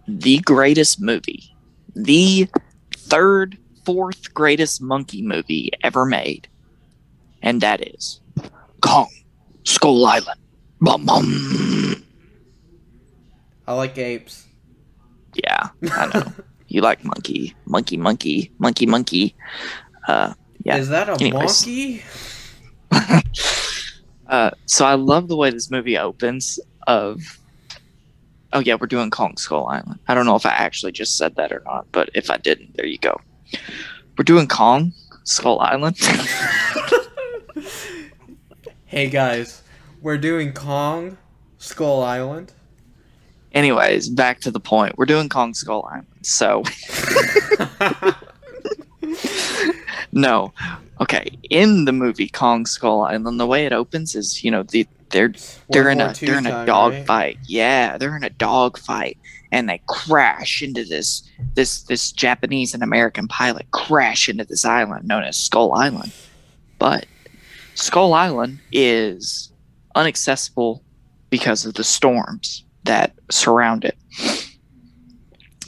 [0.07, 1.55] the greatest movie,
[1.95, 2.47] the
[2.95, 6.47] third, fourth greatest monkey movie ever made,
[7.41, 8.19] and that is
[8.81, 9.09] Kong
[9.63, 10.39] Skull Island.
[10.81, 12.03] Bum, bum.
[13.67, 14.45] I like apes.
[15.33, 16.33] Yeah, I know.
[16.67, 19.35] you like monkey, monkey, monkey, monkey, monkey.
[20.07, 20.77] Uh, yeah.
[20.77, 21.65] Is that a Anyways.
[21.65, 22.03] monkey?
[24.27, 26.59] Uh, so I love the way this movie opens.
[26.85, 27.39] Of
[28.53, 29.99] oh yeah, we're doing Kong Skull Island.
[30.07, 32.75] I don't know if I actually just said that or not, but if I didn't,
[32.75, 33.19] there you go.
[34.17, 35.97] We're doing Kong Skull Island.
[38.89, 39.63] Hey guys,
[40.01, 41.17] We're doing Kong,
[41.57, 42.53] Skull Island.
[43.51, 44.97] Anyways, back to the point.
[44.97, 46.07] We're doing Kong Skull Island.
[46.21, 46.63] So
[50.13, 50.53] no.
[50.99, 54.87] Okay, in the movie Kong Skull Island, the way it opens is, you know, the
[55.09, 55.33] they're
[55.69, 57.05] they're in a they're in a dog right?
[57.05, 57.37] fight.
[57.45, 59.17] Yeah, they're in a dog fight
[59.51, 61.23] and they crash into this
[61.55, 66.11] this this Japanese and American pilot crash into this island known as Skull Island.
[66.79, 67.05] But
[67.75, 69.51] Skull Island is
[69.95, 70.83] inaccessible
[71.29, 73.97] because of the storms that surround it.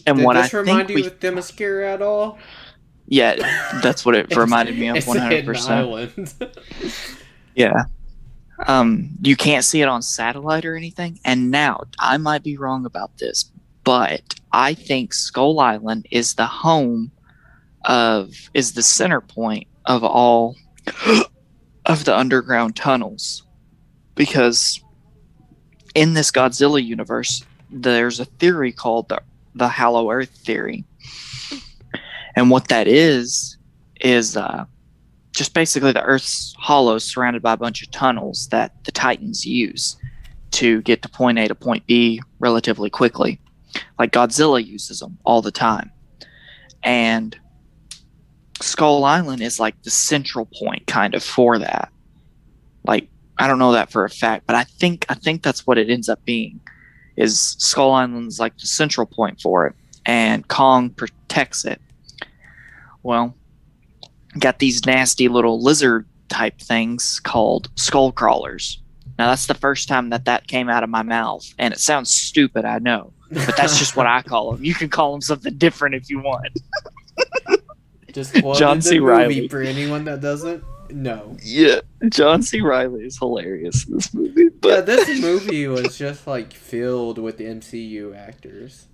[0.05, 2.39] And Did what I this remind think you we, with Themyscira at all?
[3.09, 3.35] Yeah,
[3.81, 6.35] that's what it reminded me of one hundred percent.
[7.55, 7.83] Yeah.
[8.67, 11.19] Um, you can't see it on satellite or anything.
[11.25, 13.51] And now I might be wrong about this,
[13.83, 14.21] but
[14.53, 17.11] I think Skull Island is the home
[17.83, 20.55] of is the center point of all
[21.85, 23.43] of the underground tunnels.
[24.15, 24.81] Because
[25.95, 29.21] in this Godzilla universe, there's a theory called the
[29.55, 30.85] the Hollow Earth theory.
[32.39, 33.57] And what that is
[33.99, 34.63] is uh
[35.33, 39.97] just basically the Earth's hollow surrounded by a bunch of tunnels that the Titans use
[40.51, 43.41] to get to point A to point B relatively quickly.
[43.99, 45.91] Like Godzilla uses them all the time.
[46.81, 47.37] And
[48.61, 51.91] Skull Island is like the central point kind of for that.
[52.85, 55.77] Like I don't know that for a fact, but I think I think that's what
[55.77, 56.61] it ends up being.
[57.17, 59.75] Is Skull Island's like the central point for it
[60.05, 61.81] and Kong protects it.
[63.03, 63.35] Well,
[64.37, 68.81] got these nasty little lizard type things called skull crawlers.
[69.17, 72.09] Now that's the first time that that came out of my mouth, and it sounds
[72.09, 74.63] stupid, I know, but that's just what I call them.
[74.63, 76.47] You can call them something different if you want.
[78.13, 78.97] Just John C.
[78.97, 81.37] Reilly for anyone that doesn't know.
[81.43, 82.59] Yeah, John C.
[82.59, 87.37] Reilly is hilarious in this movie, Yeah, but this movie was just like filled with
[87.37, 88.87] MCU actors.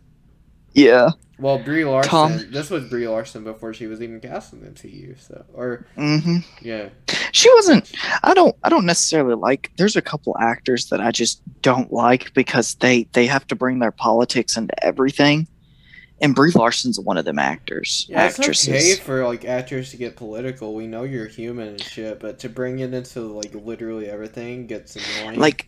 [0.76, 1.10] Yeah,
[1.40, 2.10] Well, Brie Larson.
[2.12, 5.20] Tom- This was Brie Larson before she was even cast in the MCU.
[5.20, 6.90] So, or hmm yeah,
[7.32, 7.92] she wasn't.
[8.24, 8.56] I don't.
[8.64, 9.72] I don't necessarily like.
[9.78, 13.80] There's a couple actors that I just don't like because they they have to bring
[13.80, 15.48] their politics into everything.
[16.22, 18.06] And Brie Larson's one of them actors.
[18.08, 20.74] yeah, it's okay for like actors to get political.
[20.74, 24.96] We know you're human and shit, but to bring it into like literally everything gets
[24.96, 25.40] annoying.
[25.40, 25.68] like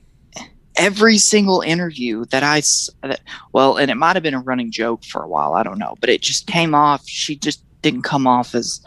[0.78, 2.62] every single interview that I
[3.02, 5.54] that, well, and it might have been a running joke for a while.
[5.54, 7.08] I don't know, but it just came off.
[7.08, 8.82] She just didn't come off as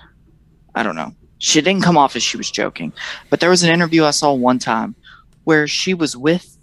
[0.75, 1.15] I don't know.
[1.39, 2.93] She didn't come off as she was joking.
[3.29, 4.95] But there was an interview I saw one time
[5.45, 6.59] where she was with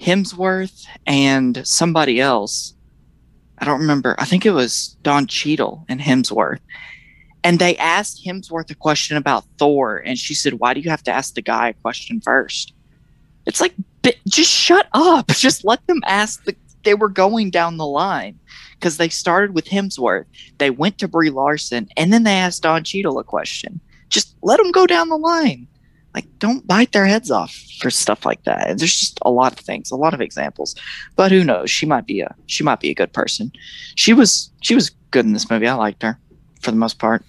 [0.00, 2.74] Hemsworth and somebody else.
[3.58, 4.14] I don't remember.
[4.18, 6.60] I think it was Don Cheadle and Hemsworth.
[7.44, 11.02] And they asked Hemsworth a question about Thor, and she said, Why do you have
[11.04, 12.72] to ask the guy a question first?
[13.46, 15.28] It's like, bi- just shut up.
[15.36, 16.54] Just let them ask the.
[16.84, 18.40] They were going down the line
[18.74, 20.24] because they started with Hemsworth.
[20.58, 23.80] They went to Brie Larson, and then they asked Don Cheadle a question.
[24.08, 25.68] Just let them go down the line.
[26.14, 28.68] Like, don't bite their heads off for stuff like that.
[28.68, 30.74] And there's just a lot of things, a lot of examples.
[31.16, 31.70] But who knows?
[31.70, 33.52] She might be a she might be a good person.
[33.94, 35.68] She was she was good in this movie.
[35.68, 36.18] I liked her
[36.60, 37.24] for the most part.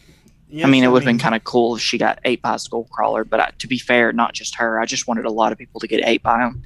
[0.53, 2.53] Yes, I mean, it would have been kind of cool if she got ate by
[2.53, 3.23] a skull crawler.
[3.23, 4.79] But I, to be fair, not just her.
[4.79, 6.63] I just wanted a lot of people to get ate by him.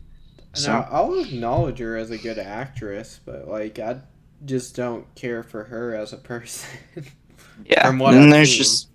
[0.54, 4.02] So Now, I'll acknowledge her as a good actress, but like I
[4.44, 6.70] just don't care for her as a person.
[7.66, 8.58] yeah, from what and I've there's seen.
[8.58, 8.90] just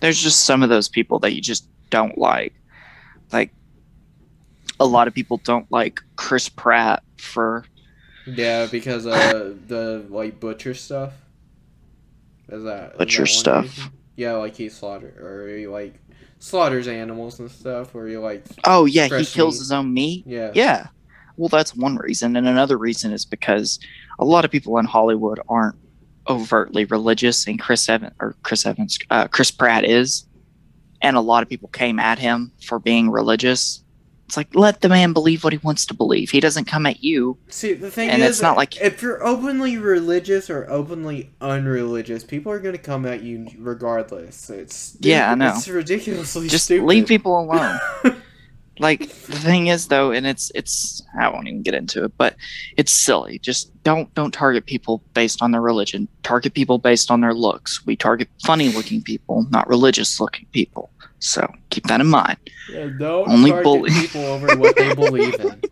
[0.00, 2.52] there's just some of those people that you just don't like.
[3.32, 3.52] Like
[4.78, 7.64] a lot of people don't like Chris Pratt for
[8.26, 11.14] yeah, because uh the like butcher stuff.
[12.48, 13.64] Is that Butcher stuff.
[13.64, 13.92] reason?
[14.16, 16.00] Yeah, like he slaughter or he like
[16.38, 19.60] slaughters animals and stuff, or he like oh yeah, he kills meat.
[19.60, 20.24] his own meat.
[20.26, 20.86] yeah Yeah.
[21.36, 22.36] Well, that's one reason.
[22.36, 23.80] And another reason is because
[24.20, 25.76] a lot of people in Hollywood aren't
[26.28, 30.26] overtly religious, and Chris Evans or Chris Evans, uh, Chris Pratt is.
[31.02, 33.83] And a lot of people came at him for being religious.
[34.34, 36.28] It's like let the man believe what he wants to believe.
[36.28, 37.38] He doesn't come at you.
[37.50, 41.30] See, the thing And is, it's not like- uh, if you're openly religious or openly
[41.40, 44.50] unreligious, people are gonna come at you regardless.
[44.50, 45.52] It's Yeah, I know.
[45.54, 46.84] It's ridiculously Just stupid.
[46.84, 47.78] leave people alone.
[48.80, 52.34] like the thing is though, and it's it's I won't even get into it, but
[52.76, 53.38] it's silly.
[53.38, 56.08] Just don't don't target people based on their religion.
[56.24, 57.86] Target people based on their looks.
[57.86, 60.90] We target funny looking people, not religious looking people.
[61.24, 62.36] So keep that in mind.
[62.70, 63.90] Yeah, don't Only target bully.
[63.92, 65.60] people over what they believe in.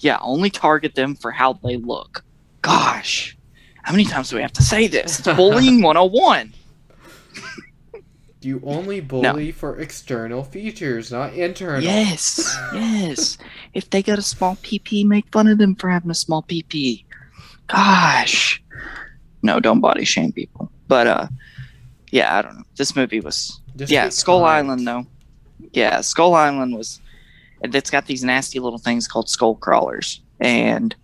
[0.00, 2.22] Yeah, only target them for how they look.
[2.60, 3.36] Gosh.
[3.82, 5.18] How many times do we have to say this?
[5.18, 6.52] It's bullying 101.
[8.42, 11.82] You only bully for external features, not internal.
[11.82, 13.38] Yes, yes.
[13.74, 17.04] If they got a small PP, make fun of them for having a small PP.
[17.66, 18.62] Gosh.
[19.42, 20.70] No, don't body shame people.
[20.86, 21.26] But uh
[22.12, 22.62] yeah, I don't know.
[22.76, 24.44] This movie was Just yeah, Skull.
[24.44, 25.06] Island though.
[25.72, 27.00] Yeah, Skull Island was
[27.62, 30.20] it's got these nasty little things called skull crawlers.
[30.40, 30.94] And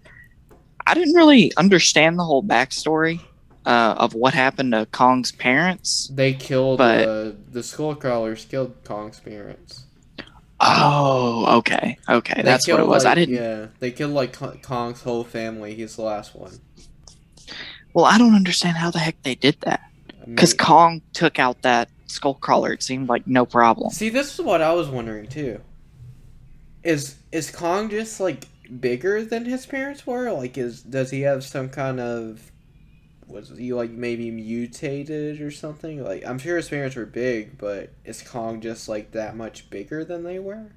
[0.87, 3.21] I didn't really understand the whole backstory
[3.65, 6.09] uh, of what happened to Kong's parents.
[6.13, 9.85] They killed But- uh, the Skullcrawlers killed Kong's parents.
[10.61, 11.99] Oh, okay.
[12.09, 12.35] Okay.
[12.37, 13.05] They That's what it was.
[13.05, 15.75] I didn't Yeah, they killed like Kong's whole family.
[15.75, 16.61] He's the last one.
[17.95, 19.81] Well, I don't understand how the heck they did that.
[20.23, 22.73] I Because mean- Kong took out that skull crawler.
[22.73, 23.91] It seemed like no problem.
[23.91, 25.61] See, this is what I was wondering too.
[26.83, 28.45] Is is Kong just like
[28.81, 30.31] bigger than his parents were?
[30.33, 32.53] Like, is does he have some kind of
[33.27, 36.03] was he like maybe mutated or something?
[36.03, 40.05] Like, I'm sure his parents were big, but is Kong just like that much bigger
[40.05, 40.73] than they were?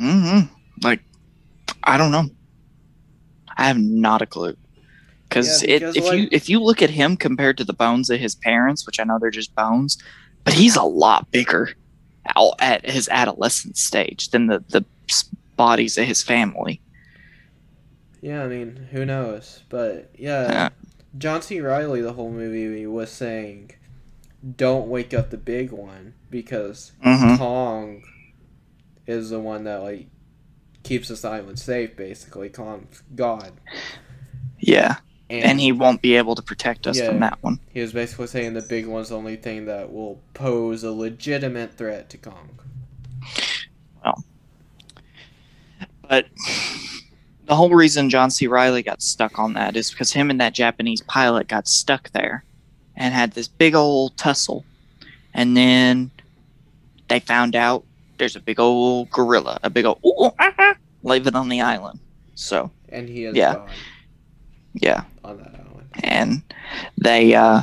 [0.00, 0.52] Mm-hmm.
[0.82, 1.00] Like,
[1.84, 2.28] I don't know.
[3.56, 4.56] I have not a clue.
[5.30, 8.10] Cause Yeah, it, because, if you if you look at him compared to the bones
[8.10, 9.96] of his parents, which I know they're just bones,
[10.44, 11.70] but he's a lot bigger
[12.58, 14.84] at his adolescent stage than the the
[15.56, 16.80] bodies of his family.
[18.20, 19.62] Yeah, I mean, who knows?
[19.68, 20.68] But yeah, Yeah.
[21.18, 21.60] John C.
[21.60, 23.72] Reilly the whole movie was saying,
[24.56, 28.02] "Don't wake up the big one," because hmm Kong
[29.06, 30.06] is the one that like
[30.82, 31.96] keeps this island safe.
[31.96, 33.52] Basically, Kong's God,
[34.58, 34.96] Yeah,
[35.32, 37.06] and he won't be able to protect us Yeah.
[37.08, 37.58] from that one.
[37.72, 41.74] he was basically saying the big one's the only thing that will pose a legitimate
[41.76, 42.50] threat to Kong.
[44.04, 44.24] Well,
[46.08, 46.26] but
[47.46, 48.46] the whole reason John C.
[48.46, 52.44] Reilly got stuck on that is because him and that Japanese pilot got stuck there
[52.96, 54.64] and had this big old tussle.
[55.34, 56.10] And then
[57.08, 57.84] they found out
[58.18, 61.98] there's a big old gorilla, a big old ooh, ah, ah, living on the island.
[62.34, 63.54] So, And he is Yeah.
[63.54, 63.70] God
[64.74, 65.04] yeah.
[65.24, 65.88] on that island.
[66.02, 66.42] And
[66.96, 67.62] they uh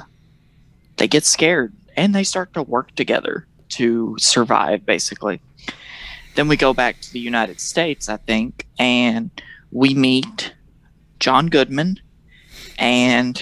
[0.98, 5.42] they get scared and they start to work together to survive basically.
[6.36, 9.30] Then we go back to the United States, I think, and
[9.72, 10.54] we meet
[11.20, 12.00] John Goodman
[12.78, 13.42] and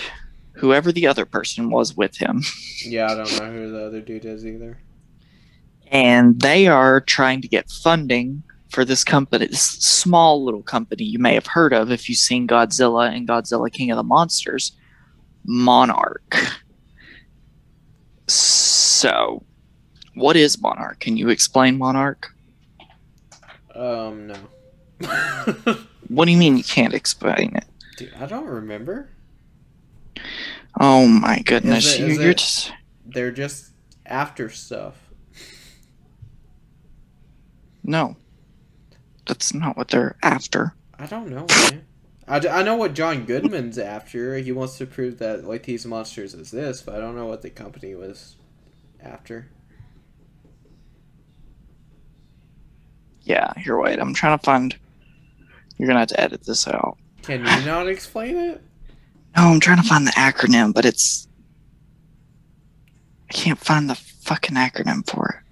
[0.54, 2.44] whoever the other person was with him.
[2.84, 4.80] Yeah, I don't know who the other dude is either.
[5.92, 11.20] And they are trying to get funding for this company, this small little company you
[11.20, 14.74] may have heard of if you've seen Godzilla and Godzilla King of the Monsters,
[15.46, 16.36] Monarch.
[18.28, 19.44] So,
[20.16, 21.00] what is Monarch?
[21.00, 22.34] Can you explain Monarch?
[23.74, 24.36] Um, no.
[26.10, 27.66] What do you mean you can't explain it?
[27.98, 29.10] Dude, I don't remember.
[30.80, 32.72] Oh my goodness, Is it- you, you're it- just
[33.06, 33.72] They're just
[34.06, 34.96] after stuff.
[37.84, 38.16] no.
[39.28, 40.74] That's not what they're after.
[40.98, 41.86] I don't know, man.
[42.28, 44.38] I, d- I know what John Goodman's after.
[44.38, 47.50] He wants to prove that like these monsters exist, but I don't know what the
[47.50, 48.36] company was
[49.02, 49.50] after.
[53.24, 54.00] Yeah, you're right.
[54.00, 54.76] I'm trying to find.
[55.78, 56.98] You're gonna have to edit this out.
[57.22, 58.62] Can you not explain it?
[59.36, 61.28] No, I'm trying to find the acronym, but it's.
[63.30, 65.47] I can't find the fucking acronym for it.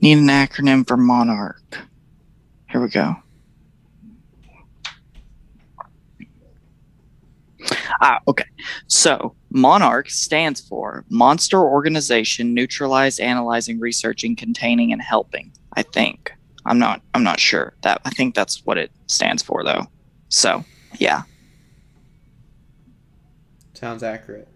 [0.00, 1.78] Need an acronym for Monarch.
[2.70, 3.16] Here we go.
[8.00, 8.44] Ah, okay.
[8.86, 15.52] So, Monarch stands for Monster Organization Neutralized Analyzing, Researching, Containing, and Helping.
[15.74, 16.32] I think.
[16.64, 17.02] I'm not.
[17.14, 17.74] I'm not sure.
[17.82, 19.86] That I think that's what it stands for, though.
[20.28, 20.64] So,
[20.98, 21.22] yeah,
[23.80, 24.46] Sounds accurate.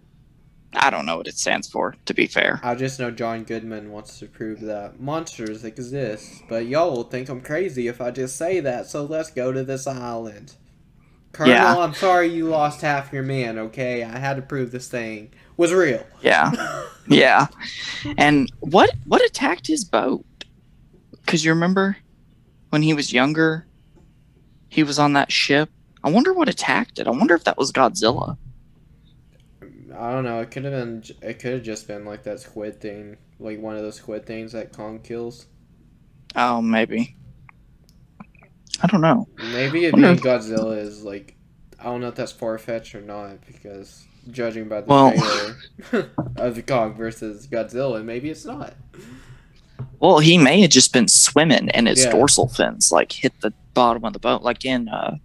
[0.77, 1.95] I don't know what it stands for.
[2.07, 2.61] To be fair.
[2.63, 7.29] I just know John Goodman wants to prove that monsters exist, but y'all will think
[7.29, 10.55] I'm crazy if I just say that, so let's go to this island.
[11.33, 11.77] Colonel, Yeah.
[11.77, 14.05] I'm sorry you lost half your men, okay?
[14.05, 16.07] I had to prove this thing was real.
[16.21, 16.53] Yeah.
[17.07, 17.49] Yeah.
[18.17, 20.25] And what what attacked his boat?
[21.27, 21.99] Cuz you remember
[22.71, 23.67] when he was younger
[24.75, 25.71] he was on that ship.
[26.03, 27.07] I wonder what attacked it.
[27.07, 28.37] I wonder if that was Godzilla.
[29.97, 30.41] I don't know.
[30.41, 31.03] It could have been.
[31.23, 34.53] It could have just been like that squid thing, like one of those squid things
[34.53, 35.47] that Kong kills.
[36.37, 37.17] Oh, maybe.
[38.83, 39.29] I don't know.
[39.53, 41.37] Maybe it being Godzilla is like.
[41.79, 46.11] I don't know if that's far fetched or not because judging by the Well- trailer
[46.37, 48.75] of the Kong versus Godzilla, maybe it's not.
[50.01, 52.13] Well, he may have just been swimming and his Yeah.
[52.13, 55.17] dorsal fins like hit the bottom of the boat like in uh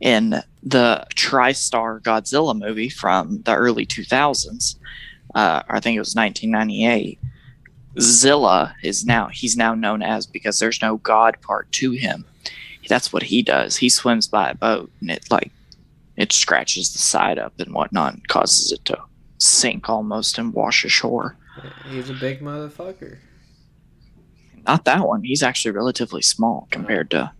[0.00, 4.76] in the TriStar Godzilla movie from the early 2000s.
[5.34, 7.18] Uh, I think it was 1998.
[7.98, 12.24] Zilla is now he's now known as because there's no god part to him.
[12.88, 13.76] That's what he does.
[13.76, 15.50] He swims by a boat and it like
[16.16, 18.98] it scratches the side up and whatnot and causes it to
[19.38, 21.36] sink almost and wash ashore.
[21.88, 23.18] He's a big motherfucker.
[24.66, 25.24] Not that one.
[25.24, 27.32] He's actually relatively small compared to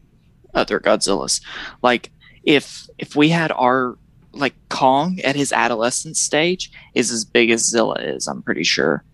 [0.55, 1.41] other Godzillas.
[1.83, 2.11] Like
[2.45, 3.97] if if we had our
[4.33, 9.05] like Kong at his adolescent stage is as big as Zilla is, I'm pretty sure.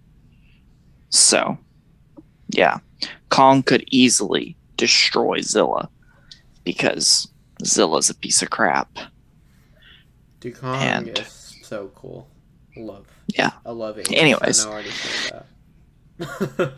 [1.09, 1.57] So,
[2.51, 2.79] yeah,
[3.31, 5.89] Kong could easily destroy Zilla
[6.65, 7.29] because
[7.65, 8.99] Zilla's a piece of crap.
[10.41, 12.29] Dude, Kong And- is so cool.
[12.77, 13.07] Love.
[13.29, 13.53] Yeah.
[13.65, 14.13] I love it.
[14.13, 14.67] Anyways.
[14.67, 14.83] I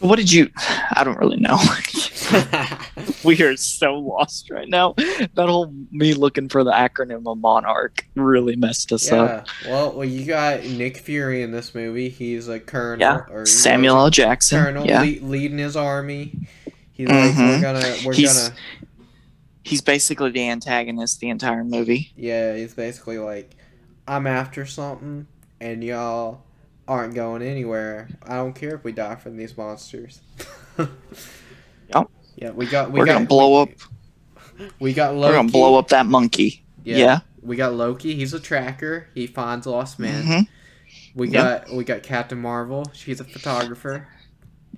[0.00, 0.50] What did you?
[0.94, 1.58] I don't really know.
[3.24, 4.92] we are so lost right now.
[4.92, 9.48] That whole me looking for the acronym of Monarch really messed us up.
[9.64, 9.70] yeah.
[9.72, 12.10] Well, well, you got Nick Fury in this movie.
[12.10, 13.00] He's a colonel.
[13.00, 13.24] Yeah.
[13.34, 14.10] Or Samuel was L.
[14.10, 14.62] Jackson.
[14.62, 15.00] colonel yeah.
[15.00, 16.46] lead, leading his army.
[16.92, 17.38] He's like, Mhm.
[17.48, 18.56] we're gonna, we're He's- gonna.
[19.62, 22.12] He's basically the antagonist the entire movie.
[22.16, 23.56] Yeah, he's basically like,
[24.06, 25.26] I'm after something,
[25.58, 26.42] and y'all
[26.88, 28.08] aren't going anywhere.
[28.22, 30.20] I don't care if we die from these monsters.
[30.78, 32.10] Yup.
[32.36, 32.90] Yeah, we got.
[32.90, 33.70] We are got, gonna blow up.
[34.78, 35.32] We got Loki.
[35.32, 36.64] We're gonna blow up that monkey.
[36.84, 36.96] Yeah.
[36.96, 37.18] yeah.
[37.42, 38.14] We got Loki.
[38.14, 39.08] He's a tracker.
[39.14, 40.24] He finds lost men.
[40.24, 40.48] Mhm.
[41.14, 41.66] We Yep.
[41.66, 42.90] got we got Captain Marvel.
[42.92, 44.06] She's a photographer.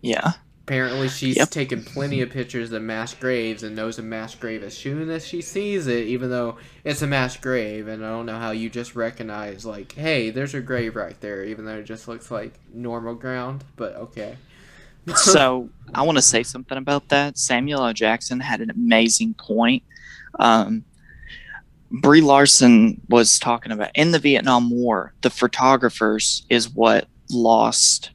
[0.01, 0.33] Yeah.
[0.69, 1.49] Apparently, she's Yep.
[1.49, 5.27] taken plenty of pictures of mass graves and knows a mass grave as soon as
[5.27, 7.89] she sees it, even though it's a mass grave.
[7.89, 11.43] And I don't know how you just recognize, like, hey, there's a grave right there,
[11.43, 13.65] even though it just looks like normal ground.
[13.77, 14.37] But okay.
[15.17, 17.39] so I want to say something about that.
[17.39, 17.95] Samuel L.
[17.95, 19.83] Jackson had an amazing point.
[20.39, 20.85] Um,
[21.91, 28.11] Brie Larson was talking about in the Vietnam War, the photographers is what lost,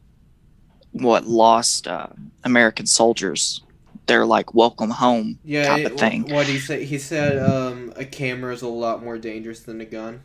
[0.93, 2.07] what lost uh,
[2.43, 3.61] American soldiers.
[4.05, 6.23] They're like welcome home Yeah, type of thing.
[6.29, 9.85] what he said, he said, um, a camera is a lot more dangerous than a
[9.85, 10.21] gun.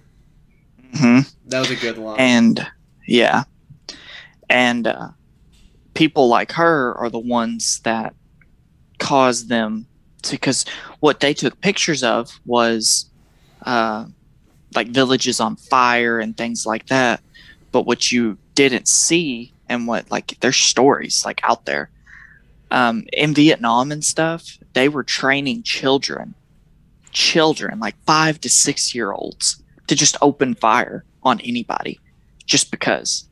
[0.94, 1.28] Mm-hmm.
[1.48, 2.18] That was a good line.
[2.18, 2.66] and
[3.06, 3.44] yeah
[4.50, 5.08] and uh,
[5.94, 8.14] people like her are the ones that
[8.98, 9.86] cause them
[10.22, 10.64] to because
[11.00, 13.06] what they took pictures of was
[13.66, 14.06] uh,
[14.74, 17.20] like villages on fire and things like that
[17.70, 21.90] but what you didn't see and what like there's stories like out there
[22.70, 26.34] um, in vietnam and stuff they were training children
[27.12, 31.98] children like five to six year olds to just open fire on anybody
[32.44, 33.26] just because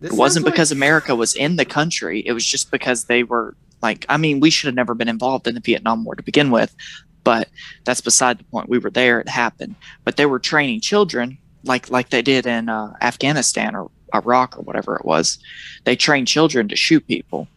[0.00, 2.20] This it wasn't like- because America was in the country.
[2.26, 5.46] It was just because they were like, I mean, we should have never been involved
[5.46, 6.74] in the Vietnam War to begin with,
[7.24, 7.48] but
[7.84, 8.68] that's beside the point.
[8.68, 9.74] We were there; it happened.
[10.04, 14.62] But they were training children, like like they did in uh, Afghanistan or Iraq or
[14.62, 15.38] whatever it was.
[15.84, 17.48] They trained children to shoot people.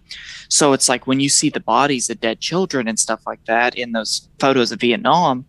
[0.50, 3.76] So it's like when you see the bodies of dead children and stuff like that
[3.76, 5.46] in those photos of Vietnam,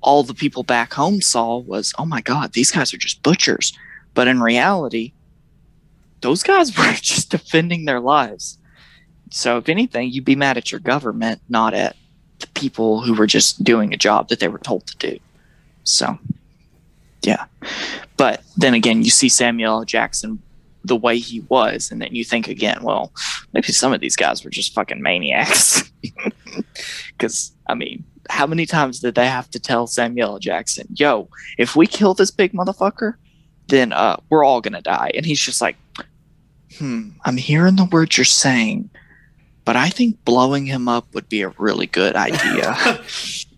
[0.00, 3.76] all the people back home saw was, oh my God, these guys are just butchers.
[4.14, 5.12] But in reality,
[6.20, 8.58] those guys were just defending their lives.
[9.30, 11.96] So if anything, you'd be mad at your government, not at
[12.40, 15.18] the people who were just doing a job that they were told to do.
[15.84, 16.18] So,
[17.22, 17.44] yeah.
[18.16, 20.42] But then again, you see Samuel Jackson
[20.84, 23.12] the way he was, and then you think again, well,
[23.52, 25.90] maybe some of these guys were just fucking maniacs.
[27.12, 31.76] Because I mean, how many times did they have to tell Samuel Jackson, "Yo, if
[31.76, 33.14] we kill this big motherfucker,
[33.68, 35.12] then uh, we're all gonna die"?
[35.14, 35.76] And he's just like,
[36.78, 38.90] "Hmm, I'm hearing the words you're saying,
[39.64, 42.74] but I think blowing him up would be a really good idea."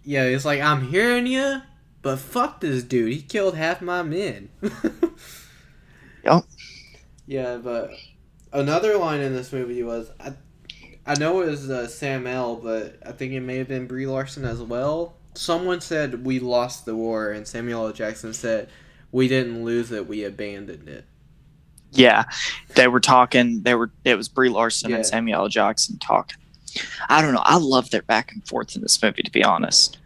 [0.04, 1.62] Yeah, it's like I'm hearing you,
[2.02, 3.12] but fuck this dude.
[3.12, 4.48] He killed half my men.
[6.24, 6.44] Yup.
[7.26, 7.90] Yeah, but
[8.52, 10.32] another line in this movie was I,
[11.06, 14.06] I know it was uh, Sam L, but I think it may have been Brie
[14.06, 15.16] Larson as well.
[15.34, 17.92] Someone said we lost the war, and Samuel L.
[17.92, 18.68] Jackson said
[19.10, 21.04] we didn't lose it, we abandoned it.
[21.94, 22.24] Yeah,
[22.74, 23.62] they were talking.
[23.62, 23.90] They were.
[24.04, 24.96] It was Brie Larson Yeah.
[24.96, 25.48] and Samuel L.
[25.48, 26.38] Jackson talking.
[27.08, 27.42] I don't know.
[27.44, 29.22] I love their back and forth in this movie.
[29.22, 29.98] To be honest,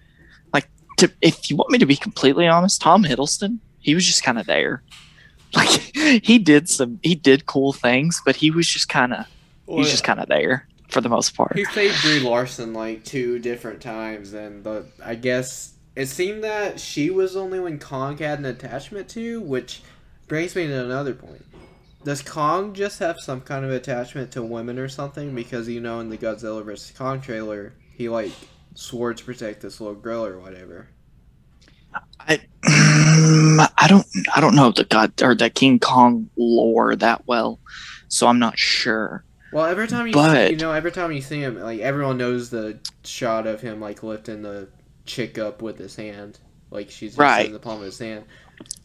[0.96, 4.38] to, if you want me to be completely honest, Tom Hiddleston, he was just kind
[4.38, 4.82] of there.
[5.54, 5.94] Like,
[6.24, 6.98] he did some.
[7.02, 9.26] He did cool things, but he was just kind of.
[9.66, 11.56] He was just kind of there for the most part.
[11.56, 16.78] He played Brie Larson like two different times, and the I guess it seemed that
[16.78, 19.82] she was the only one Kong had an attachment to, which
[20.28, 21.44] brings me to another point.
[22.04, 25.34] Does Kong just have some kind of attachment to women or something?
[25.34, 28.32] Because you know, in the Godzilla vs Kong trailer, he like
[28.76, 30.88] swore to protect this little girl or whatever.
[32.20, 32.34] I
[32.66, 37.58] um, I don't I don't know the God or the King Kong lore that well,
[38.08, 39.24] so I'm not sure.
[39.52, 42.50] Well, every time you But- you know every time you see him, like everyone knows
[42.50, 44.68] the shot of him like lifting the
[45.06, 46.38] chick up with his hand,
[46.70, 47.46] like she's Right.
[47.46, 48.24] in the palm of his hand.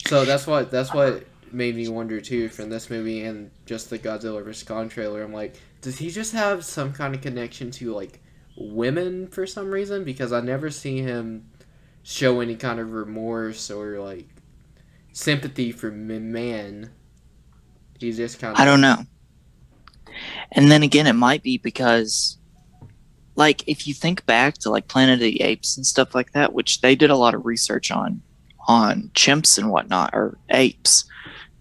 [0.08, 4.00] So that's what that's what made me wonder too from this movie and just the
[4.00, 5.22] Godzilla vs Kong trailer.
[5.24, 8.22] I'm like, does he just have some kind of connection to like
[8.70, 10.04] women for some reason?
[10.04, 11.50] Because I never see him
[12.04, 14.28] show any kind of remorse or like
[15.14, 16.92] sympathy for men.
[18.00, 19.06] He's just kind of I don't know.
[20.52, 22.38] And then again, it might be because,
[23.36, 26.54] like, if you think back to like Planet of the Apes and stuff like that,
[26.54, 28.22] which they did a lot of research on,
[28.68, 31.06] on chimps and whatnot or apes,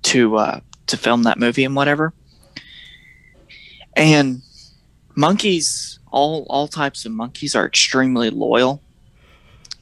[0.03, 2.13] to uh, to film that movie and whatever.
[3.95, 4.43] And
[5.15, 8.83] monkeys, all all types of monkeys are extremely loyal.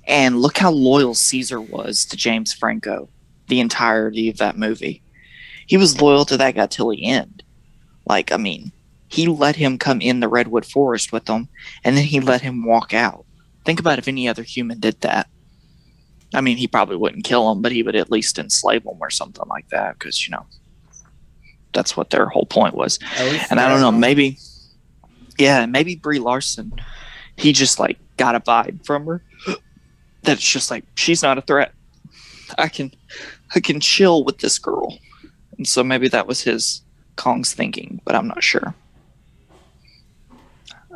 [0.06, 3.08] And look how loyal Caesar was to James Franco
[3.48, 5.02] the entirety of that movie.
[5.66, 7.42] He was loyal to that guy till the end.
[8.06, 8.72] Like, I mean,
[9.08, 11.48] he let him come in the redwood forest with him,
[11.84, 13.26] and then he let him walk out.
[13.64, 15.28] Think about if any other human did that.
[16.34, 19.10] I mean, he probably wouldn't kill him, but he would at least enslave him or
[19.10, 20.46] something like that, because you know,
[21.72, 22.98] that's what their whole point was.
[23.50, 24.38] And I don't know, maybe,
[25.38, 26.72] yeah, maybe Brie Larson,
[27.36, 29.22] he just like got a vibe from her
[30.22, 31.72] that's just like she's not a threat.
[32.58, 32.92] I can,
[33.54, 34.98] I can chill with this girl,
[35.56, 36.82] and so maybe that was his
[37.16, 38.74] Kong's thinking, but I'm not sure.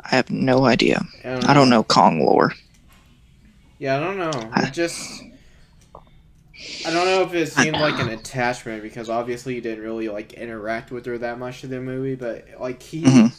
[0.03, 1.01] I have no idea.
[1.23, 2.53] I don't know Kong lore.
[3.79, 4.51] Yeah, I don't know.
[4.57, 5.23] It just.
[6.85, 10.33] I don't know if it seemed like an attachment because obviously he didn't really like
[10.33, 13.33] interact with her that much in the movie, but like he Mhm.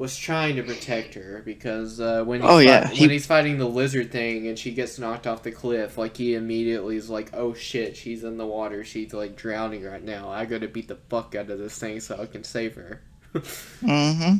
[0.00, 3.58] Was trying to protect her because uh, when he's Oh, yeah, he- when he's fighting
[3.58, 7.28] the lizard thing and she gets knocked off the cliff, like he immediately is like,
[7.34, 8.82] "Oh shit, she's in the water.
[8.82, 10.30] She's like drowning right now.
[10.30, 13.02] I gotta beat the fuck out of this thing so I can save her."
[13.34, 14.36] mm-hmm.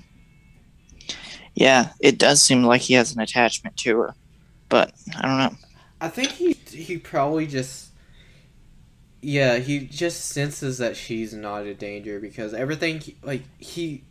[1.55, 4.15] Yeah, it does seem like he has an attachment to her,
[4.71, 5.59] but I don't know.
[6.01, 7.91] I think he he probably just
[9.21, 14.05] yeah he just senses that she's not a danger because everything like he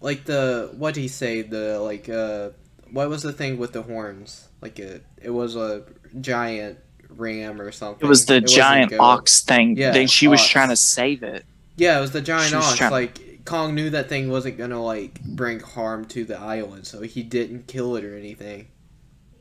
[0.00, 2.50] like the what did he say the like uh
[2.90, 5.84] what was the thing with the horns like it it was a
[6.20, 6.78] giant
[7.08, 9.76] ram or something It was the wasn't giant ox thing.
[9.76, 11.44] Yeah, then she was trying to save it.
[11.76, 14.82] yeah it was the giant She ox trying- like Kong knew that thing wasn't gonna
[14.82, 18.68] like bring harm to the island so he didn't kill it or anything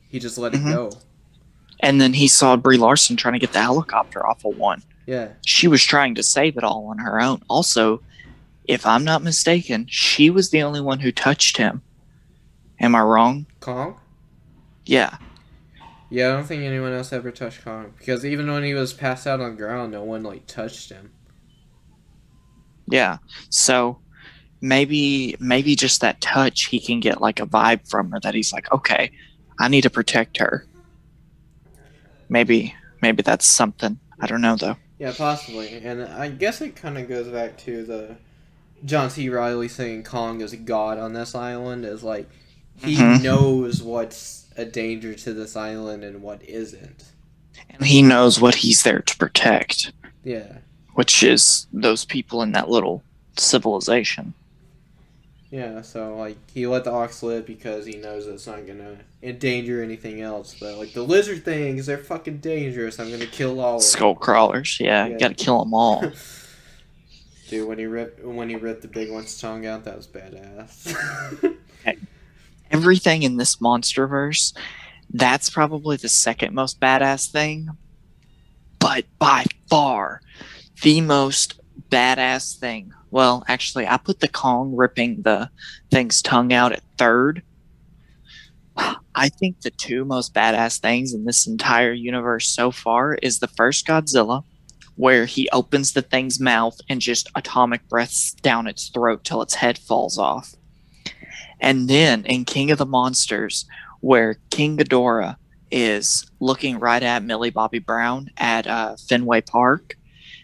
[0.10, 0.68] he just let Mhm.
[0.68, 0.92] it go
[1.82, 4.82] And then he saw Brie Larson trying to get the helicopter off of one.
[5.06, 7.42] yeah She was trying to save it all on her own.
[7.50, 8.02] Also,
[8.70, 11.82] if I'm not mistaken, she was the only one who touched him.
[12.80, 13.48] Am I wrong?
[13.62, 13.98] Kong
[14.86, 15.18] Yeah.
[16.12, 19.26] Yeah, I don't think anyone else ever touched Kong because even when he was passed
[19.26, 21.12] out on the ground, no one like touched him.
[22.88, 23.18] Yeah.
[23.50, 24.00] So
[24.62, 28.54] maybe maybe just that touch he can get like a vibe from her that he's
[28.54, 29.12] like, "Okay,
[29.60, 30.66] I need to protect her."
[32.30, 34.00] Maybe maybe that's something.
[34.20, 34.78] I don't know though.
[35.00, 38.18] Yeah, possibly, and I guess it kind of goes back to the
[38.86, 39.30] John C.
[39.30, 42.30] Reilly saying Kong is God on this island is like
[42.78, 43.22] he Mhm.
[43.24, 47.06] knows what's a danger to this island and what isn't.
[47.70, 49.92] And he knows what he's there to protect,
[50.24, 50.58] Yeah,
[50.96, 53.04] which is those people in that little
[53.38, 54.34] civilization.
[55.52, 55.82] yeah.
[55.82, 60.22] So like he let the ox live because he knows it's not gonna endanger anything
[60.22, 60.56] else.
[60.60, 63.00] But like the lizard things, they're fucking dangerous.
[63.00, 63.90] I'm gonna kill all of them.
[63.90, 64.78] Skull crawlers.
[64.80, 65.18] Yeah, Yeah.
[65.18, 66.12] got to kill them all.
[67.50, 71.56] Dude, when he ripped when he ripped the big one's tongue out, that was badass.
[72.72, 74.54] everything in this monsterverse,
[75.12, 77.70] that's probably the second most badass thing.
[78.78, 80.22] But by far,
[80.82, 82.94] the most badass thing.
[83.12, 85.50] Well, actually, I put the Kong ripping the
[85.92, 87.42] thing's tongue out at third.
[89.16, 93.48] I think the two most badass things in this entire universe so far is the
[93.48, 94.44] first Godzilla,
[95.00, 99.54] where he opens the thing's mouth and just atomic breaths down its throat till its
[99.54, 100.56] head falls off.
[101.62, 103.66] And then in King of the Monsters,
[104.02, 105.38] where King Ghidorah
[105.72, 109.96] is looking right at Millie Bobby Brown at uh, Fenway Park,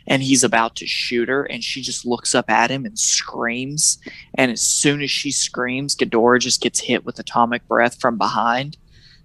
[0.07, 3.97] and he's about to shoot her, and she just looks up at him and screams.
[4.35, 8.77] And as soon as she screams, Ghidorah just gets hit with atomic breath from behind.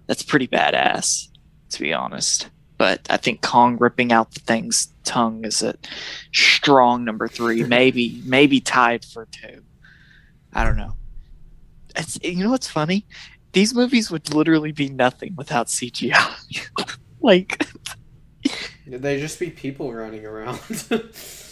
[0.07, 1.29] That's pretty badass,
[1.69, 2.49] to be honest.
[2.81, 5.75] But I think Kong ripping out the thing's tongue is a
[6.33, 9.61] strong number three, maybe maybe tied for two.
[10.51, 10.95] I don't know.
[11.95, 13.05] It's, you know what's funny?
[13.51, 16.97] These movies would literally be nothing without CGI.
[17.21, 17.67] like
[18.87, 20.59] They just be people running around.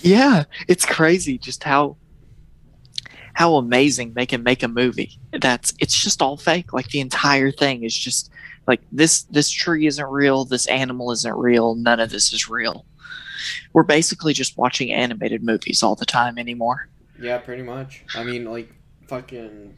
[0.01, 1.97] Yeah, it's crazy just how
[3.33, 5.19] how amazing they can make a movie.
[5.39, 6.73] That's it's just all fake.
[6.73, 8.31] Like the entire thing is just
[8.69, 12.85] like this this tree isn't real, this animal isn't real, none of this is real.
[13.73, 16.87] We're basically just watching animated movies all the time anymore.
[17.21, 18.05] yeah, pretty much.
[18.15, 18.71] I mean, like
[19.07, 19.75] fucking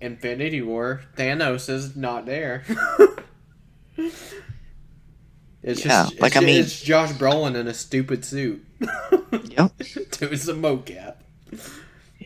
[0.00, 1.02] Infinity War.
[1.16, 2.62] Thanos is not there.
[3.96, 8.64] it's Yeah, just like, I mean- it's Josh Brolin in a stupid suit.
[8.80, 9.72] Yep.
[10.18, 11.16] Doing some mocap.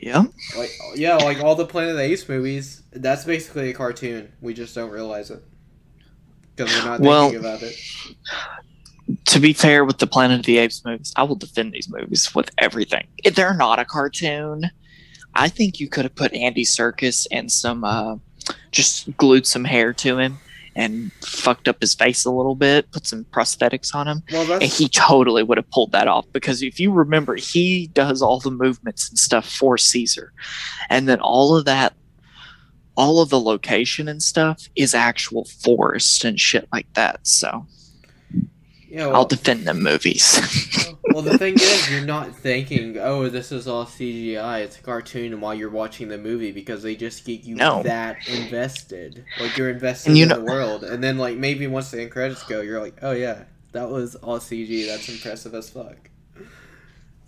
[0.02, 0.26] Yep.
[0.56, 2.82] Like yeah, like all the Planet of the Apes movies.
[2.92, 4.32] That's basically a cartoon.
[4.40, 5.42] We just don't realize it
[6.56, 7.74] because we're not Well- thinking about it.
[9.26, 12.32] To be fair with the Planet of the Apes movies, I will defend these movies
[12.34, 13.08] with everything.
[13.24, 14.70] If they're not a cartoon,
[15.34, 18.16] I think you could have put Andy Serkis and some uh
[18.70, 20.38] just glued some hair to him
[20.76, 24.22] and fucked up his face a little bit, put some prosthetics on him.
[24.30, 28.22] Well, and he totally would have pulled that off because if you remember he does
[28.22, 30.32] all the movements and stuff for caesar
[30.88, 31.94] and then all of that
[32.96, 37.66] all of the location and stuff is actual forest and shit like that so
[38.90, 39.08] yeah.
[39.08, 40.38] i'll defend them movies
[41.12, 44.60] well, the thing is, you're not thinking, "Oh, this is all CGI.
[44.62, 47.82] It's a cartoon." While you're watching the movie, because they just get you No.
[47.82, 51.90] that invested, like you're invested you in know- the world, and then like maybe once
[51.90, 54.86] the end credits go, you're like, "Oh yeah, that was all CG.
[54.86, 56.10] That's impressive as fuck."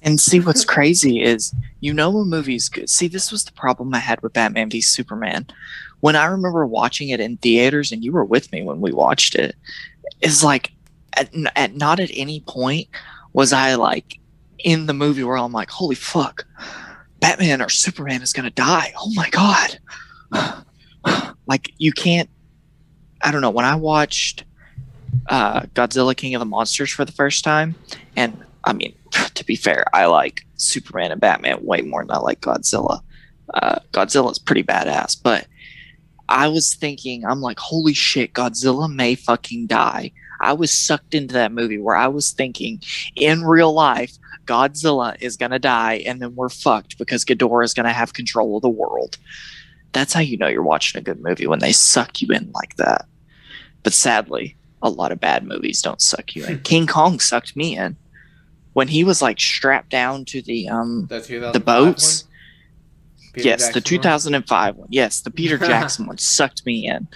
[0.04, 3.94] and see what's crazy is you know a movie's good see this was the problem
[3.94, 5.46] i had with batman v superman
[6.00, 9.36] when i remember watching it in theaters and you were with me when we watched
[9.36, 9.54] it
[10.20, 10.72] is like
[11.16, 12.88] at, at not at any point
[13.32, 14.18] was i like
[14.58, 16.46] in the movie where i'm like holy fuck.
[17.20, 18.92] Batman or superman is gonna die.
[18.98, 19.78] Oh my god.
[21.48, 22.30] Like you can't
[23.22, 24.44] i don't know when i watched
[25.28, 27.74] uh godzilla king of the monsters for the first time
[28.16, 28.94] and i mean
[29.34, 33.00] to be fair i like superman and batman way more than i like godzilla.
[33.54, 35.46] Uh godzilla's pretty badass but
[36.28, 40.10] i was thinking i'm like holy shit godzilla may fucking die
[40.42, 42.80] i was sucked into that movie where i was thinking
[43.16, 47.92] in real life godzilla is gonna die and then we're fucked because ghidorah is gonna
[47.92, 49.18] have control of the world.
[49.92, 52.76] That's how you know you're watching a good movie when they suck you in like
[52.76, 53.06] that.
[53.82, 56.60] But sadly a lot of bad movies don't suck you in.
[56.64, 57.96] King kong sucked me in.
[58.72, 62.24] When he was like strapped down to the um The the boats.
[62.24, 62.32] One?
[63.34, 64.42] Yes the Jackson one?
[64.42, 64.88] 2005 one.
[64.90, 67.06] Yes the peter jackson one sucked me in.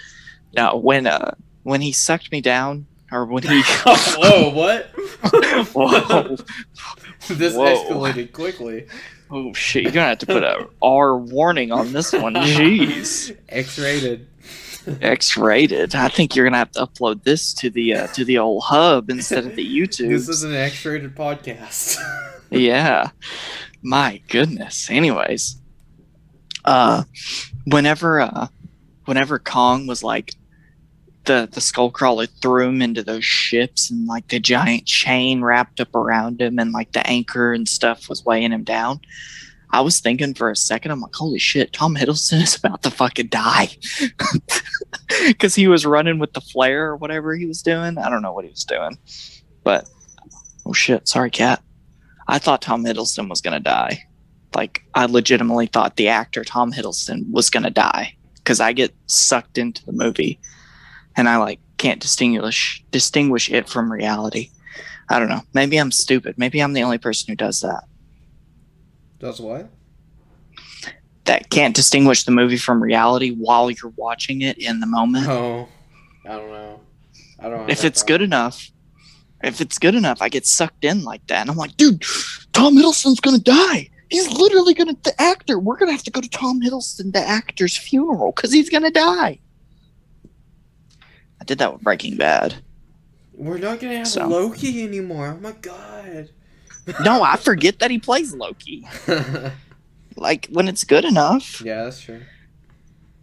[0.55, 4.85] No when uh when he sucked me down or when he Whoa, what?
[5.73, 6.35] Whoa.
[7.29, 7.65] this Whoa.
[7.75, 8.87] escalated quickly.
[9.31, 14.27] oh shit you're gonna have to put a r warning on this one jeez X-rated.
[15.01, 18.63] x-rated i think you're gonna have to upload this to the uh, to the old
[18.63, 21.97] hub instead of the youtube This is an X-rated podcast.
[22.49, 23.09] yeah
[23.81, 25.57] my goodness anyways
[26.63, 27.03] uh
[27.65, 28.47] whenever uh
[29.05, 30.33] whenever kong was like
[31.27, 35.79] the the skull crawler threw him into those ships and like the giant chain wrapped
[35.79, 38.99] up around him and like the anchor and stuff was weighing him down.
[39.69, 42.91] I was thinking for a second i'm like holy shit tom hiddleston is about to
[42.91, 43.69] fucking die.
[45.25, 47.97] Because he was running with the flare or whatever he was doing.
[47.97, 48.97] I don't know what he was doing
[49.67, 49.89] but
[50.65, 51.61] oh shit sorry cat.
[52.29, 54.01] I thought Tom Hiddleston was gonna die.
[54.55, 59.57] Like I legitimately thought the actor Tom Hiddleston was gonna die because I get sucked
[59.57, 60.39] into the movie,
[61.17, 64.51] and I like can't distinguish distinguish it from reality.
[65.09, 65.41] I don't know.
[65.53, 66.37] Maybe I'm stupid.
[66.37, 67.83] Maybe I'm the only person who does that.
[69.19, 69.69] Does what?
[71.25, 75.27] That can't distinguish the movie from reality while you're watching it in the moment.
[75.27, 75.67] Oh,
[76.25, 76.79] I don't know.
[77.39, 77.67] I don't.
[77.67, 78.19] know if it's problem.
[78.19, 78.71] good enough,
[79.43, 81.41] if it's good enough, I get sucked in like that.
[81.41, 82.03] And I'm like, dude,
[82.53, 83.89] Tom Hiddleston's gonna die.
[84.09, 85.59] He's literally gonna the actor.
[85.59, 89.39] We're gonna have to go to Tom Hiddleston, the actor's funeral, because he's gonna die.
[91.39, 92.55] I did that with Breaking Bad.
[93.33, 94.27] we're not gonna have So.
[94.27, 95.35] Loki anymore.
[95.37, 96.29] Oh my god.
[97.03, 98.87] No, I forget that he plays Loki.
[100.19, 101.61] Like when it's good enough.
[101.61, 102.21] yeah, that's true.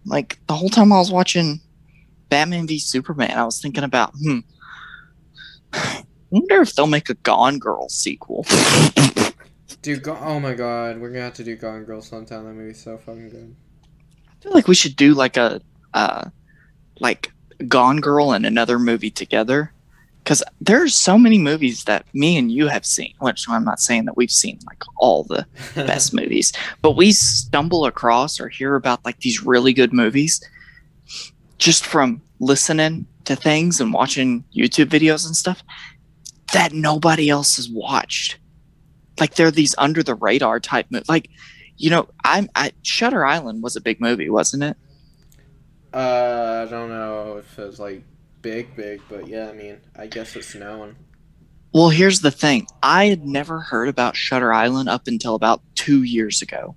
[0.07, 1.61] Like the whole time I was watching
[2.29, 4.39] Batman v Superman, I was thinking about, hmm.
[5.73, 8.47] I wonder if they'll make a Gone Girl sequel.
[9.83, 12.45] Dude, go- oh my god, we're gonna have to do Gone Girl sometime.
[12.45, 13.57] That movie's so fucking good.
[14.29, 15.61] I feel like we should do like a
[15.95, 16.31] uh
[17.01, 17.33] like
[17.69, 19.73] Gone Girl and another movie together.
[20.25, 24.07] Cause there's so many movies that me and you have seen, which I'm not saying
[24.07, 26.51] that we've seen like all the best movies,
[26.81, 30.41] but we stumble across or hear about like these really good movies
[31.59, 35.63] just from listening to things and watching YouTube videos and stuff.
[36.53, 38.39] that nobody else has watched.
[39.21, 41.09] Like they're these under the radar type movies.
[41.09, 41.29] like
[41.77, 44.77] you know, I'm I Shutter Island was a big movie, wasn't it?
[45.95, 48.03] Uh, I don't know if it's like
[48.43, 50.97] big, big, but yeah, I mean, I guess it's known.
[51.73, 52.67] Well, here's the thing.
[52.83, 56.75] I had never heard about Shutter Island up until about 2 years ago.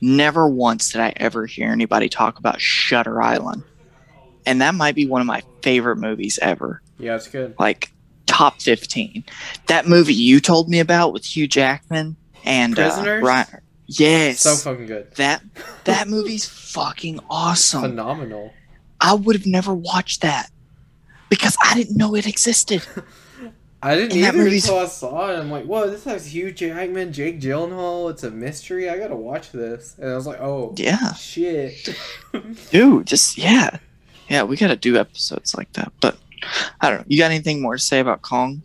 [0.00, 3.62] Never once did I ever hear anybody talk about Shutter Island.
[4.44, 6.82] And that might be one of my favorite movies ever.
[6.98, 7.54] Yeah, it's good.
[7.60, 7.92] Like
[8.26, 9.24] top 15.
[9.68, 13.22] That movie you told me about with Hugh Jackman and uh, Prisoners?
[13.22, 14.40] Ryan, Yes.
[14.40, 15.14] So fucking good.
[15.16, 15.42] that
[15.84, 17.82] that movie's fucking awesome.
[17.82, 18.52] Phenomenal.
[19.00, 20.50] I would have never watched that
[21.28, 22.82] because I didn't know it existed.
[23.84, 25.38] I didn't And either until I saw it.
[25.40, 28.12] I'm like, whoa, this has Hugh Jackman, Jake Gyllenhaal.
[28.12, 28.88] It's a mystery.
[28.88, 29.96] I gotta watch this.
[29.98, 31.12] And I was like, oh, Yeah.
[31.14, 31.88] shit.
[32.70, 33.78] Dude, just yeah.
[34.28, 35.92] Yeah, we got to do episodes like that.
[36.00, 36.16] But
[36.80, 37.04] I don't know.
[37.08, 38.62] You got anything more to say about Kong?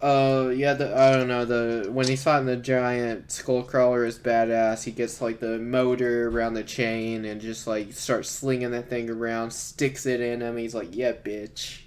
[0.00, 1.44] Uh, yeah, the, I don't know.
[1.44, 4.84] The when he's fighting the giant skull crawler is badass.
[4.84, 9.10] He gets like the motor around the chain and just like starts slinging that thing
[9.10, 10.56] around, sticks it in him.
[10.56, 11.80] He's like, "Yeah, bitch."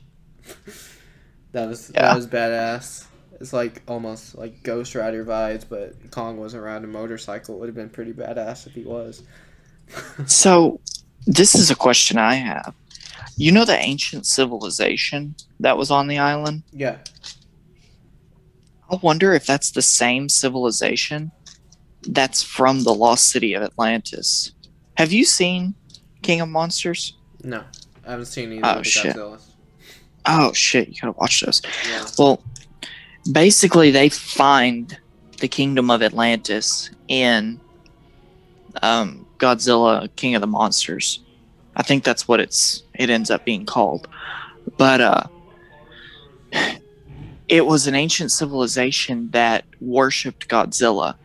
[1.54, 2.02] that was Yeah.
[2.02, 3.06] that was badass.
[3.40, 7.56] It's like almost like Ghost Rider vibes, but Kong wasn't riding a motorcycle.
[7.56, 9.24] It would have been pretty badass if he was.
[10.26, 10.80] So,
[11.28, 12.74] this is a question I have.
[13.36, 16.64] You know the ancient civilization that was on the island?
[16.72, 16.98] Yeah,
[18.92, 21.32] I wonder if that's the same civilization
[22.08, 24.52] that's from the lost city of Atlantis.
[24.98, 25.76] Have you seen
[26.22, 27.16] King of Monsters?
[27.44, 27.64] no,
[28.06, 29.16] I haven't seen either Oh, of the shit.
[29.16, 29.42] Godzillas.
[30.26, 31.62] Oh shit, you gotta watch those.
[31.90, 32.06] Yeah.
[32.20, 32.44] Well,
[33.32, 34.98] basically, they find
[35.40, 37.60] the kingdom of Atlantis in
[38.84, 41.20] um, Godzilla, King of the Monsters.
[41.76, 44.08] I think that's what it's it ends up being called.
[44.78, 45.24] But uh,
[47.52, 51.16] it was an ancient civilization that worshipped Godzilla,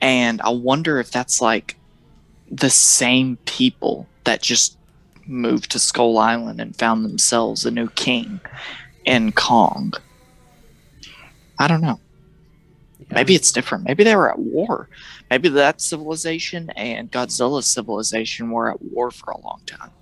[0.00, 1.76] and I wonder if that's like
[2.50, 4.76] the same people that just
[5.26, 8.40] moved to Skull Island and found themselves a new king
[9.04, 9.92] in Kong.
[11.60, 12.00] I don't know.
[13.12, 13.84] Maybe it's different.
[13.84, 14.88] Maybe they were at war.
[15.30, 19.92] Maybe that civilization and Godzilla's civilization were at war for a long time.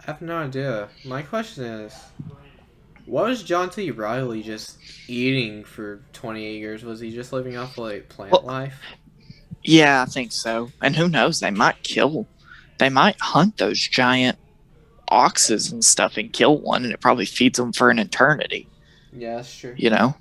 [0.00, 0.88] I have no idea.
[1.04, 1.94] My question is,
[3.06, 3.90] what was John T.
[3.90, 4.78] Reilly just
[5.08, 6.84] eating for 28 years?
[6.84, 8.80] Was he just living off like plant Well- life?
[9.62, 10.70] Yeah, I think so.
[10.80, 11.40] And who knows?
[11.40, 12.26] They might kill.
[12.78, 14.38] They might hunt those giant
[15.08, 18.68] oxes and stuff and kill one, and it probably feeds them for an eternity.
[19.12, 19.74] Yeah, that's true.
[19.76, 20.14] you know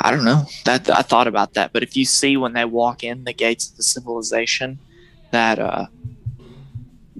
[0.00, 3.04] i don't know that i thought about that but if you see when they walk
[3.04, 4.80] in the gates of the civilization
[5.30, 5.86] that uh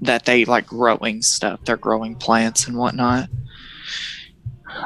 [0.01, 3.29] that they like growing stuff they're growing plants and whatnot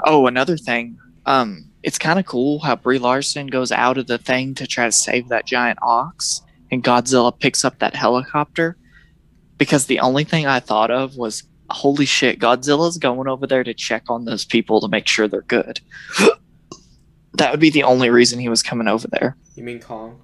[0.05, 4.17] oh another thing um it's kind of cool how brie larson goes out of the
[4.17, 8.77] thing to try to save that giant ox and godzilla picks up that helicopter
[9.57, 13.73] because the only thing i thought of was holy shit godzilla's going over there to
[13.73, 15.79] check on those people to make sure they're good
[17.35, 19.35] that would be the only reason he was coming over there.
[19.55, 20.21] You mean Kong?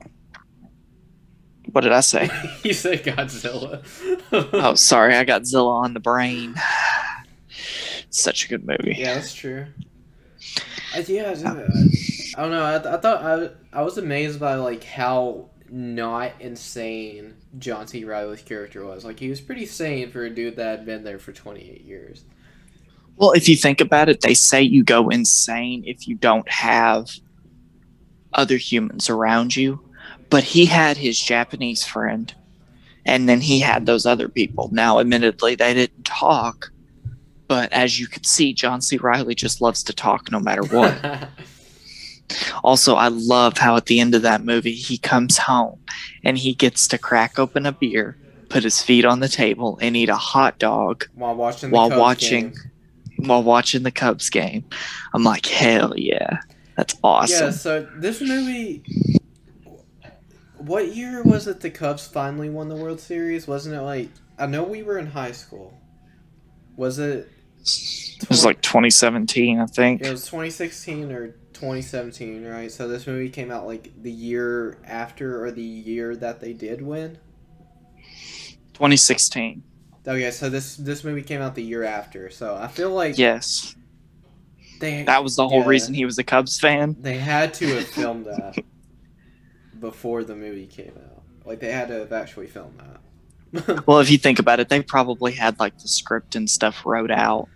[1.72, 2.30] What did I say?
[2.64, 3.84] you said Godzilla.
[4.32, 6.56] oh, sorry, I got Zilla on the brain.
[8.10, 8.96] Such a good movie.
[8.98, 9.68] Yeah, that's true.
[10.96, 11.68] I, yeah, I, uh,
[12.36, 12.64] I don't know.
[12.64, 13.50] I, I thought I,
[13.80, 18.04] I was amazed by like how not insane John C.
[18.06, 19.06] Reilly's character was.
[19.06, 22.24] Like he was pretty sane for a dude that had been there for 28 years.
[23.18, 27.10] Well, if you think about it, they say you go insane if you don't have
[28.34, 29.82] other humans around you.
[30.30, 32.34] But he had his Japanese friend,
[33.06, 34.70] and then he had those other people.
[34.72, 36.72] Now, admittedly, they didn't talk,
[37.50, 38.96] but as you can see, John C.
[38.96, 41.30] Reilly just loves to talk no matter what.
[42.64, 45.80] Also, I love how at the end of that movie, he comes home
[46.24, 48.18] and he gets to crack open a beer,
[48.50, 51.90] put his feet on the table, and eat a hot dog while watching the while
[51.90, 53.28] Cubs watching game.
[53.28, 54.64] while watching the Cubs game.
[55.14, 56.38] I'm like, hell yeah,
[56.78, 57.48] that's awesome.
[57.48, 58.84] Yeah, so this movie.
[60.58, 63.48] What year was it the Cubs finally won the World Series?
[63.48, 64.10] Wasn't it like.
[64.38, 65.74] I know we were in high school.
[66.76, 67.28] Was it.
[67.62, 70.02] It was like 2017, I think.
[70.02, 72.72] It was 2016 or 2017, right?
[72.72, 76.82] So this movie came out like the year after or the year that they did
[76.82, 77.18] win?
[78.74, 79.64] 2016.
[80.08, 82.30] Okay, so this this movie came out the year after.
[82.30, 83.76] So I feel like Yes,
[84.80, 85.68] they that was the whole yeah.
[85.68, 86.96] reason he was a Cubs fan.
[87.00, 88.58] They had to have filmed that
[89.80, 91.24] before the movie came out.
[91.46, 93.02] Like they had to have actually filmed that.
[93.86, 97.12] Well, if you think about it, they probably had like the script and stuff wrote
[97.12, 97.48] out.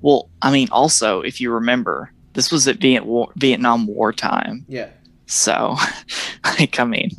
[0.00, 4.64] Well, I mean, also, if you remember, This was at Viet- War- Vietnam War time.
[4.68, 4.88] Yeah.
[5.26, 5.76] So,
[6.44, 7.10] like, I mean,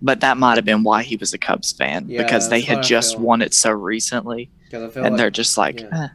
[0.00, 2.82] but that might have been why he was a Cubs fan Yeah, because they had
[2.82, 3.22] just feel.
[3.24, 5.88] won it so recently, and like, they're just like, yeah.
[6.04, 6.08] eh.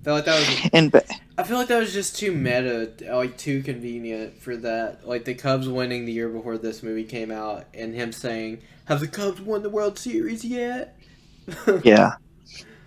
[0.00, 1.06] I feel like that was and but
[1.42, 5.08] I feel like that was just too meta, like too convenient for that.
[5.08, 9.00] Like the Cubs winning the year before this movie came out, and him saying, "Have
[9.00, 10.96] the Cubs won the World Series yet?"
[11.82, 12.12] yeah,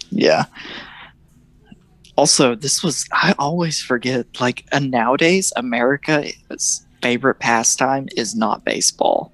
[0.10, 0.46] yeah.
[2.16, 9.34] Also, this was I always forget like uh, nowadays America's favorite pastime is not baseball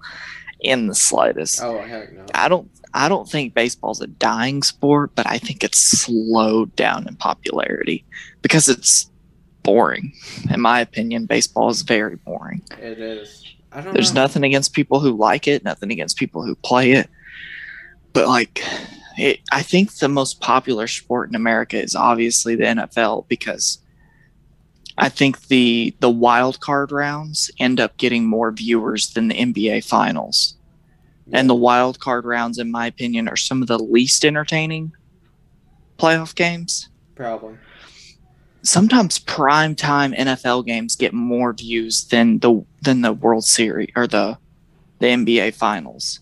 [0.62, 1.62] in the slightest.
[1.62, 2.26] Oh heck no!
[2.34, 7.08] I don't I don't think baseball's a dying sport, but I think it's slowed down
[7.08, 8.04] in popularity
[8.42, 9.11] because it's
[9.64, 10.14] boring.
[10.50, 12.62] In my opinion, baseball is very boring.
[12.80, 13.46] It is.
[13.72, 14.22] I don't There's know.
[14.22, 17.10] nothing against people who like it, nothing against people who play it.
[18.14, 18.64] But like
[19.18, 23.80] it, I think the most popular sport in America is obviously the NFL because
[24.98, 29.86] I think the the wild card rounds end up getting more viewers than the NBA
[29.86, 30.56] finals.
[31.34, 34.92] And the wild card rounds in my opinion are some of the least entertaining
[35.98, 36.90] playoff games.
[37.16, 37.56] Probably.
[38.64, 44.08] Sometimes prime time NFL games get more views than the than the World Series or
[44.08, 44.38] the
[45.00, 46.20] the NBA finals.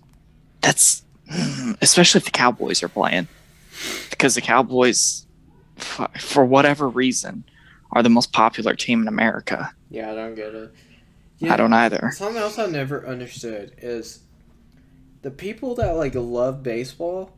[0.61, 3.27] That's mm, especially if the Cowboys are playing
[4.09, 5.25] because the Cowboys
[5.75, 7.43] for, for whatever reason
[7.91, 9.73] are the most popular team in America.
[9.89, 10.73] Yeah, I don't get it.
[11.41, 12.11] I don't either.
[12.13, 14.19] Something else I never understood is
[15.21, 17.31] the people that like love baseball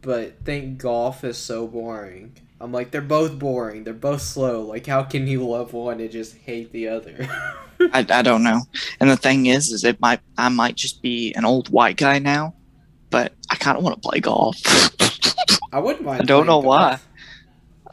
[0.00, 2.34] but think golf is so boring.
[2.60, 3.84] I'm like, they're both boring.
[3.84, 4.62] They're both slow.
[4.62, 7.28] Like, how can you love one and just hate the other?
[7.80, 8.62] I, I don't know.
[8.98, 12.18] And the thing is, is it might I might just be an old white guy
[12.18, 12.54] now,
[13.10, 14.56] but I kind of want to play golf.
[15.72, 16.22] I wouldn't mind.
[16.22, 16.98] I don't know playing why.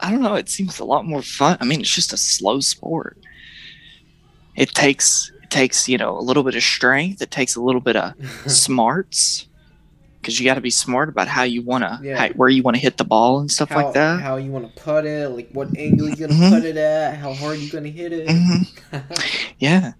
[0.00, 0.34] I don't know.
[0.34, 1.56] It seems a lot more fun.
[1.60, 3.18] I mean, it's just a slow sport.
[4.56, 7.22] It takes it takes you know a little bit of strength.
[7.22, 8.14] It takes a little bit of
[8.50, 9.46] smarts
[10.26, 12.32] because you got to be smart about how you want to Yeah.
[12.34, 14.20] where you want to hit the ball and stuff how, like that.
[14.20, 16.50] How you want to put it, like what angle you're gonna Mhm.
[16.50, 18.26] put it at, how hard you're gonna hit it.
[18.26, 18.66] Mhm.
[19.60, 19.92] Yeah.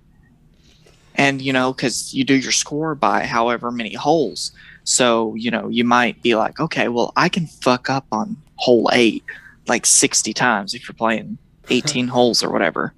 [1.15, 4.51] And, you know, because you do your score by however many holes.
[4.83, 8.91] So, you know, you might be like, okay, well, I can fuck up on hole
[8.93, 9.23] eight
[9.69, 11.39] like 60 times if you're playing
[11.71, 12.93] 18 holes or whatever.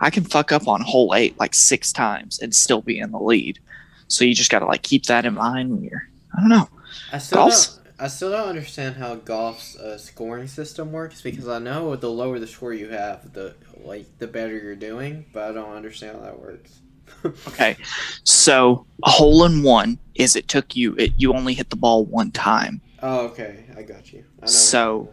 [0.00, 3.18] I can fuck up on hole eight like six times and still be in the
[3.18, 3.58] lead.
[4.06, 6.07] So you just got to like keep that in mind when you're,
[6.38, 6.68] I don't know.
[7.12, 7.84] I still Golf's- don't.
[8.00, 12.38] I still don't understand how golf's uh, scoring system works because I know the lower
[12.38, 16.22] the score you have, the like the better you're doing, but I don't understand how
[16.24, 16.80] that works.
[17.48, 17.76] Okay.
[18.22, 22.04] So a hole in one is it took you, it, you only hit the ball
[22.04, 22.80] one time.
[23.02, 24.24] Oh, okay, I got you.
[24.40, 25.08] I know So-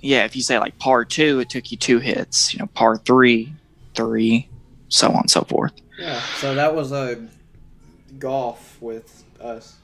[0.00, 2.52] yeah, if you say like par two, it took you two hits.
[2.52, 3.52] You know, par three,
[3.94, 4.48] three,
[4.88, 5.72] so on and so forth.
[5.98, 7.28] yeah, so that was a
[8.18, 9.76] golf with us.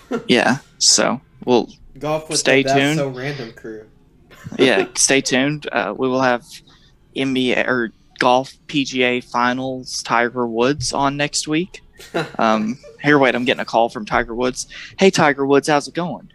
[0.28, 0.58] Yeah.
[0.78, 2.98] So we'll Golf with Stay tuned.
[2.98, 3.86] So Random crew.
[4.58, 5.68] yeah, stay tuned.
[5.70, 6.44] Uh, we will have
[7.16, 11.82] NBA or golf PGA Finals Tiger Woods on next week.
[12.38, 14.66] Um, here, wait, I'm getting a call from Tiger Woods.
[14.98, 16.32] Hey, Tiger Woods, how's it going?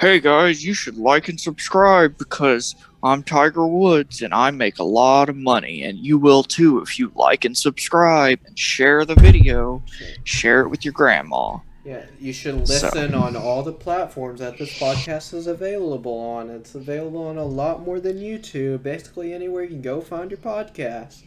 [0.00, 4.84] Hey guys, you should like and subscribe because I'm Tiger Woods and I make a
[4.84, 9.16] lot of money, and you will too if you like and subscribe and share the
[9.16, 9.82] video.
[10.22, 11.58] Share it with your grandma.
[11.88, 16.50] Yeah, you should So- listen on all the platforms that this podcast is available on.
[16.50, 18.82] It's available on a lot more than YouTube.
[18.82, 21.22] Basically, anywhere you can go find your podcast.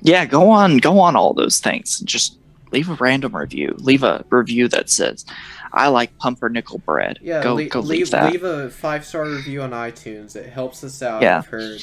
[0.00, 2.38] yeah go on go on all those things just
[2.70, 5.24] leave a random review leave a review that says
[5.72, 9.24] i like pumpernickel bread Yeah, go le- go leave, leave that leave a five star
[9.24, 10.36] review on iTunes.
[10.36, 11.20] It helps us out.
[11.22, 11.38] Yeah.
[11.38, 11.82] I've heard.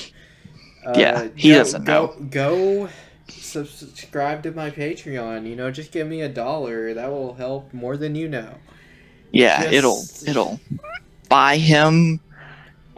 [0.85, 2.25] Uh, Yeah, he go- doesn't go, know.
[2.29, 2.89] Go
[3.27, 5.47] subscribe to my Patreon.
[5.47, 6.93] You know, just give me a dollar.
[6.93, 8.55] That will help more than you know.
[9.31, 10.59] yeah Just- it'll it'll
[11.29, 12.19] buy him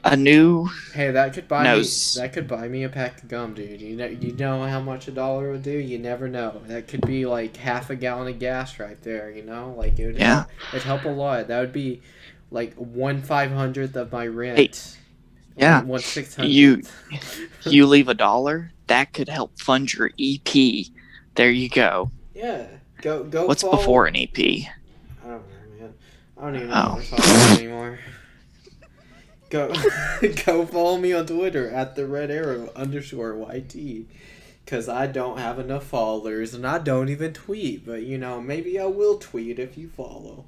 [0.04, 2.16] a new Hey, that could buy Knows.
[2.16, 2.22] me.
[2.22, 3.82] That could buy me a pack of gum, dude.
[3.82, 5.72] You know, you know how much a dollar would do.
[5.72, 6.62] You never know.
[6.68, 9.30] That could be like half a gallon of gas right there.
[9.32, 10.18] You know, like it would.
[10.18, 10.36] Yeah.
[10.36, 11.48] Help, it'd help a lot.
[11.48, 12.02] That would be
[12.52, 14.58] like one five hundredth of my rent.
[14.58, 14.72] Hey,
[15.58, 16.50] yeah, six hundred.
[16.50, 16.82] you
[17.66, 20.48] you leave a dollar that could help fund your ep
[21.36, 22.68] there you go Yeah.
[23.02, 23.46] Go go.
[23.46, 24.68] what's follow- before an ep I
[25.24, 25.42] don't know,
[25.80, 25.94] man.
[26.38, 26.96] I don't even know Oh.
[26.96, 28.00] what about anymore.
[29.50, 29.74] Go
[30.46, 34.06] go follow me on Twitter at the red arrow underscore YT.
[34.66, 38.78] Cause I don't have enough followers and I don't even tweet, but you know, maybe
[38.78, 40.44] I will tweet if you follow.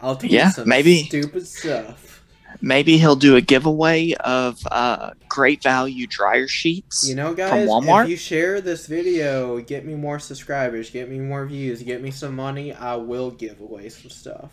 [0.00, 1.04] I'll tweet Yeah, some maybe.
[1.04, 2.17] stupid stuff.
[2.60, 7.08] Maybe he'll do a giveaway of uh, great value dryer sheets.
[7.08, 8.04] You know, from guys, Walmart.
[8.04, 12.10] if you share this video, get me more subscribers, get me more views, get me
[12.10, 14.50] some money, I will give away some stuff.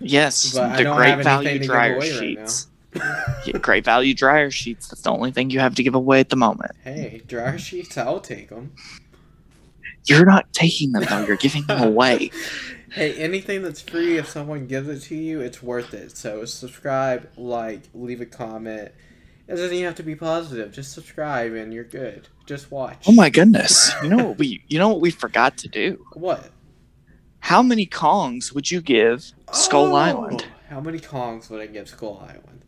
[0.00, 2.66] yes, But I the don't great have value anything to give dryer away right sheets.
[3.46, 4.88] Yeah, great value dryer sheets.
[4.88, 6.72] That's the only thing you have to give away at the moment.
[6.84, 8.72] Hey, dryer sheets, I'll take them.
[10.06, 11.24] You're not taking them though.
[11.24, 12.30] You're giving them away.
[12.90, 16.16] Hey, anything that's free, if someone gives it to you, it's worth it.
[16.16, 18.92] So subscribe, like, leave a comment.
[19.46, 20.72] It doesn't even have to be positive.
[20.72, 22.28] Just subscribe and you're good.
[22.46, 23.04] Just watch.
[23.06, 23.92] Oh my goodness!
[24.02, 24.62] You know what we?
[24.68, 26.04] You know what we forgot to do?
[26.14, 26.50] What?
[27.40, 29.96] How many Kongs would you give Skull Oh!
[29.96, 30.46] Island?
[30.68, 32.64] How many Kongs would I give Skull Island?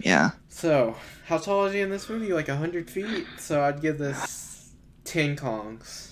[0.00, 0.30] Yeah.
[0.48, 2.32] So, how tall is he in this movie?
[2.32, 3.26] Like 100 feet?
[3.38, 4.72] So I'd give this
[5.04, 6.11] 10 Kongs.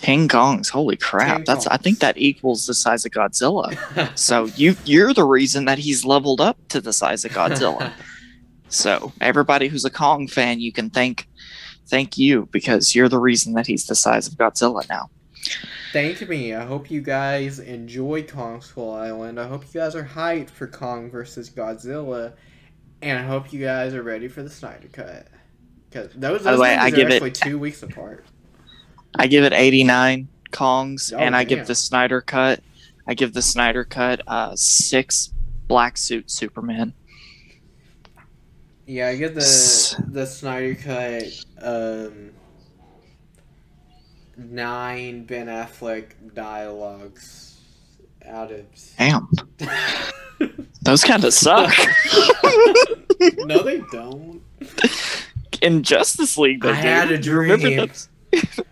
[0.00, 0.68] Ten Kongs.
[0.70, 1.38] Holy crap!
[1.38, 1.66] 10 That's.
[1.66, 3.76] I think that equals the size of Godzilla.
[4.16, 7.92] So you you're the reason that he's leveled up to the size of Godzilla.
[8.68, 11.28] so everybody who's a Kong fan, you can thank
[11.86, 15.10] thank you because you're the reason that he's the size of Godzilla now.
[15.92, 16.54] Thank me.
[16.54, 19.40] I hope you guys enjoy Kong Skull Island.
[19.40, 22.34] I hope you guys are hyped for Kong versus Godzilla.
[23.02, 25.28] And I hope you guys are ready for the Snyder Cut.
[25.88, 28.24] Because those, By the way, I are give it- actually two weeks apart.
[29.16, 31.58] I give it 89 Kongs, Oh, and I damn.
[31.58, 32.60] give the Snyder cut.
[33.06, 35.32] I give the Snyder cut uh, six
[35.68, 36.92] black suit Superman.
[38.86, 41.24] Yeah, I get S- the the Snyder Cut
[41.62, 42.30] um
[44.36, 47.60] nine Ben Affleck dialogues
[48.26, 48.64] out of
[48.98, 49.28] Damn,
[50.82, 51.72] those kind of suck.
[53.38, 54.42] No they don't.
[55.62, 56.88] In Justice League, they I do.
[56.88, 57.90] had a You remember dream.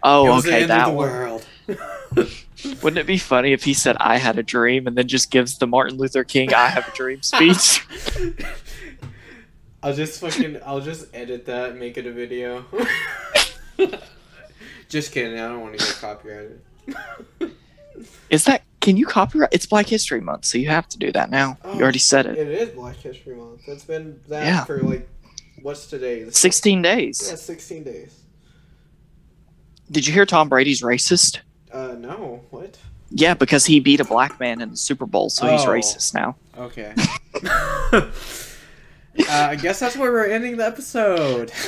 [0.02, 1.08] Oh, okay, that of the one.
[1.08, 1.46] world.
[2.82, 5.58] Wouldn't it be funny if he said "I had a dream" and then just gives
[5.58, 7.86] the Martin Luther King "I have a dream" speech?
[9.82, 12.64] I'll just fucking I'll just edit that and make it a video.
[14.88, 16.60] just kidding, I don't want to get copyrighted.
[18.30, 18.62] Is that?
[18.80, 19.50] Can you copyright?
[19.52, 21.58] It's Black History Month, so you have to do that now.
[21.64, 22.38] Oh, you already said it.
[22.38, 23.62] Oh, it is Black History Month.
[23.66, 24.64] It's been that Yeah.
[24.64, 25.08] for like
[25.62, 26.28] what's today?
[26.30, 27.24] Sixteen days.
[27.28, 28.17] Yeah, sixteen days.
[29.90, 31.38] Did you hear Tom Brady's racist?
[31.72, 32.78] Uh no, what?
[33.10, 35.68] Yeah, because he beat a black man in the Super Bowl, so he's Oh.
[35.68, 36.36] racist now.
[36.58, 36.92] Okay.
[37.92, 38.10] uh,
[39.28, 41.50] I guess that's where we're ending the episode.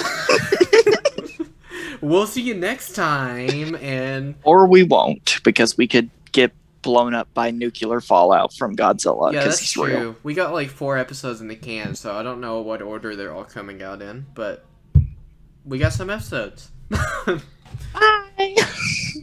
[2.01, 6.53] we'll see you next time, and Or we won't, because we could get
[6.83, 9.85] blown up by nuclear fallout from Godzilla yeah, because that's he's true.
[9.87, 10.17] real.
[10.23, 13.35] We got like four episodes in the can, so I don't know what order they're
[13.35, 14.65] all coming out in, but
[15.65, 16.71] we got some episodes.
[17.93, 18.55] Bye.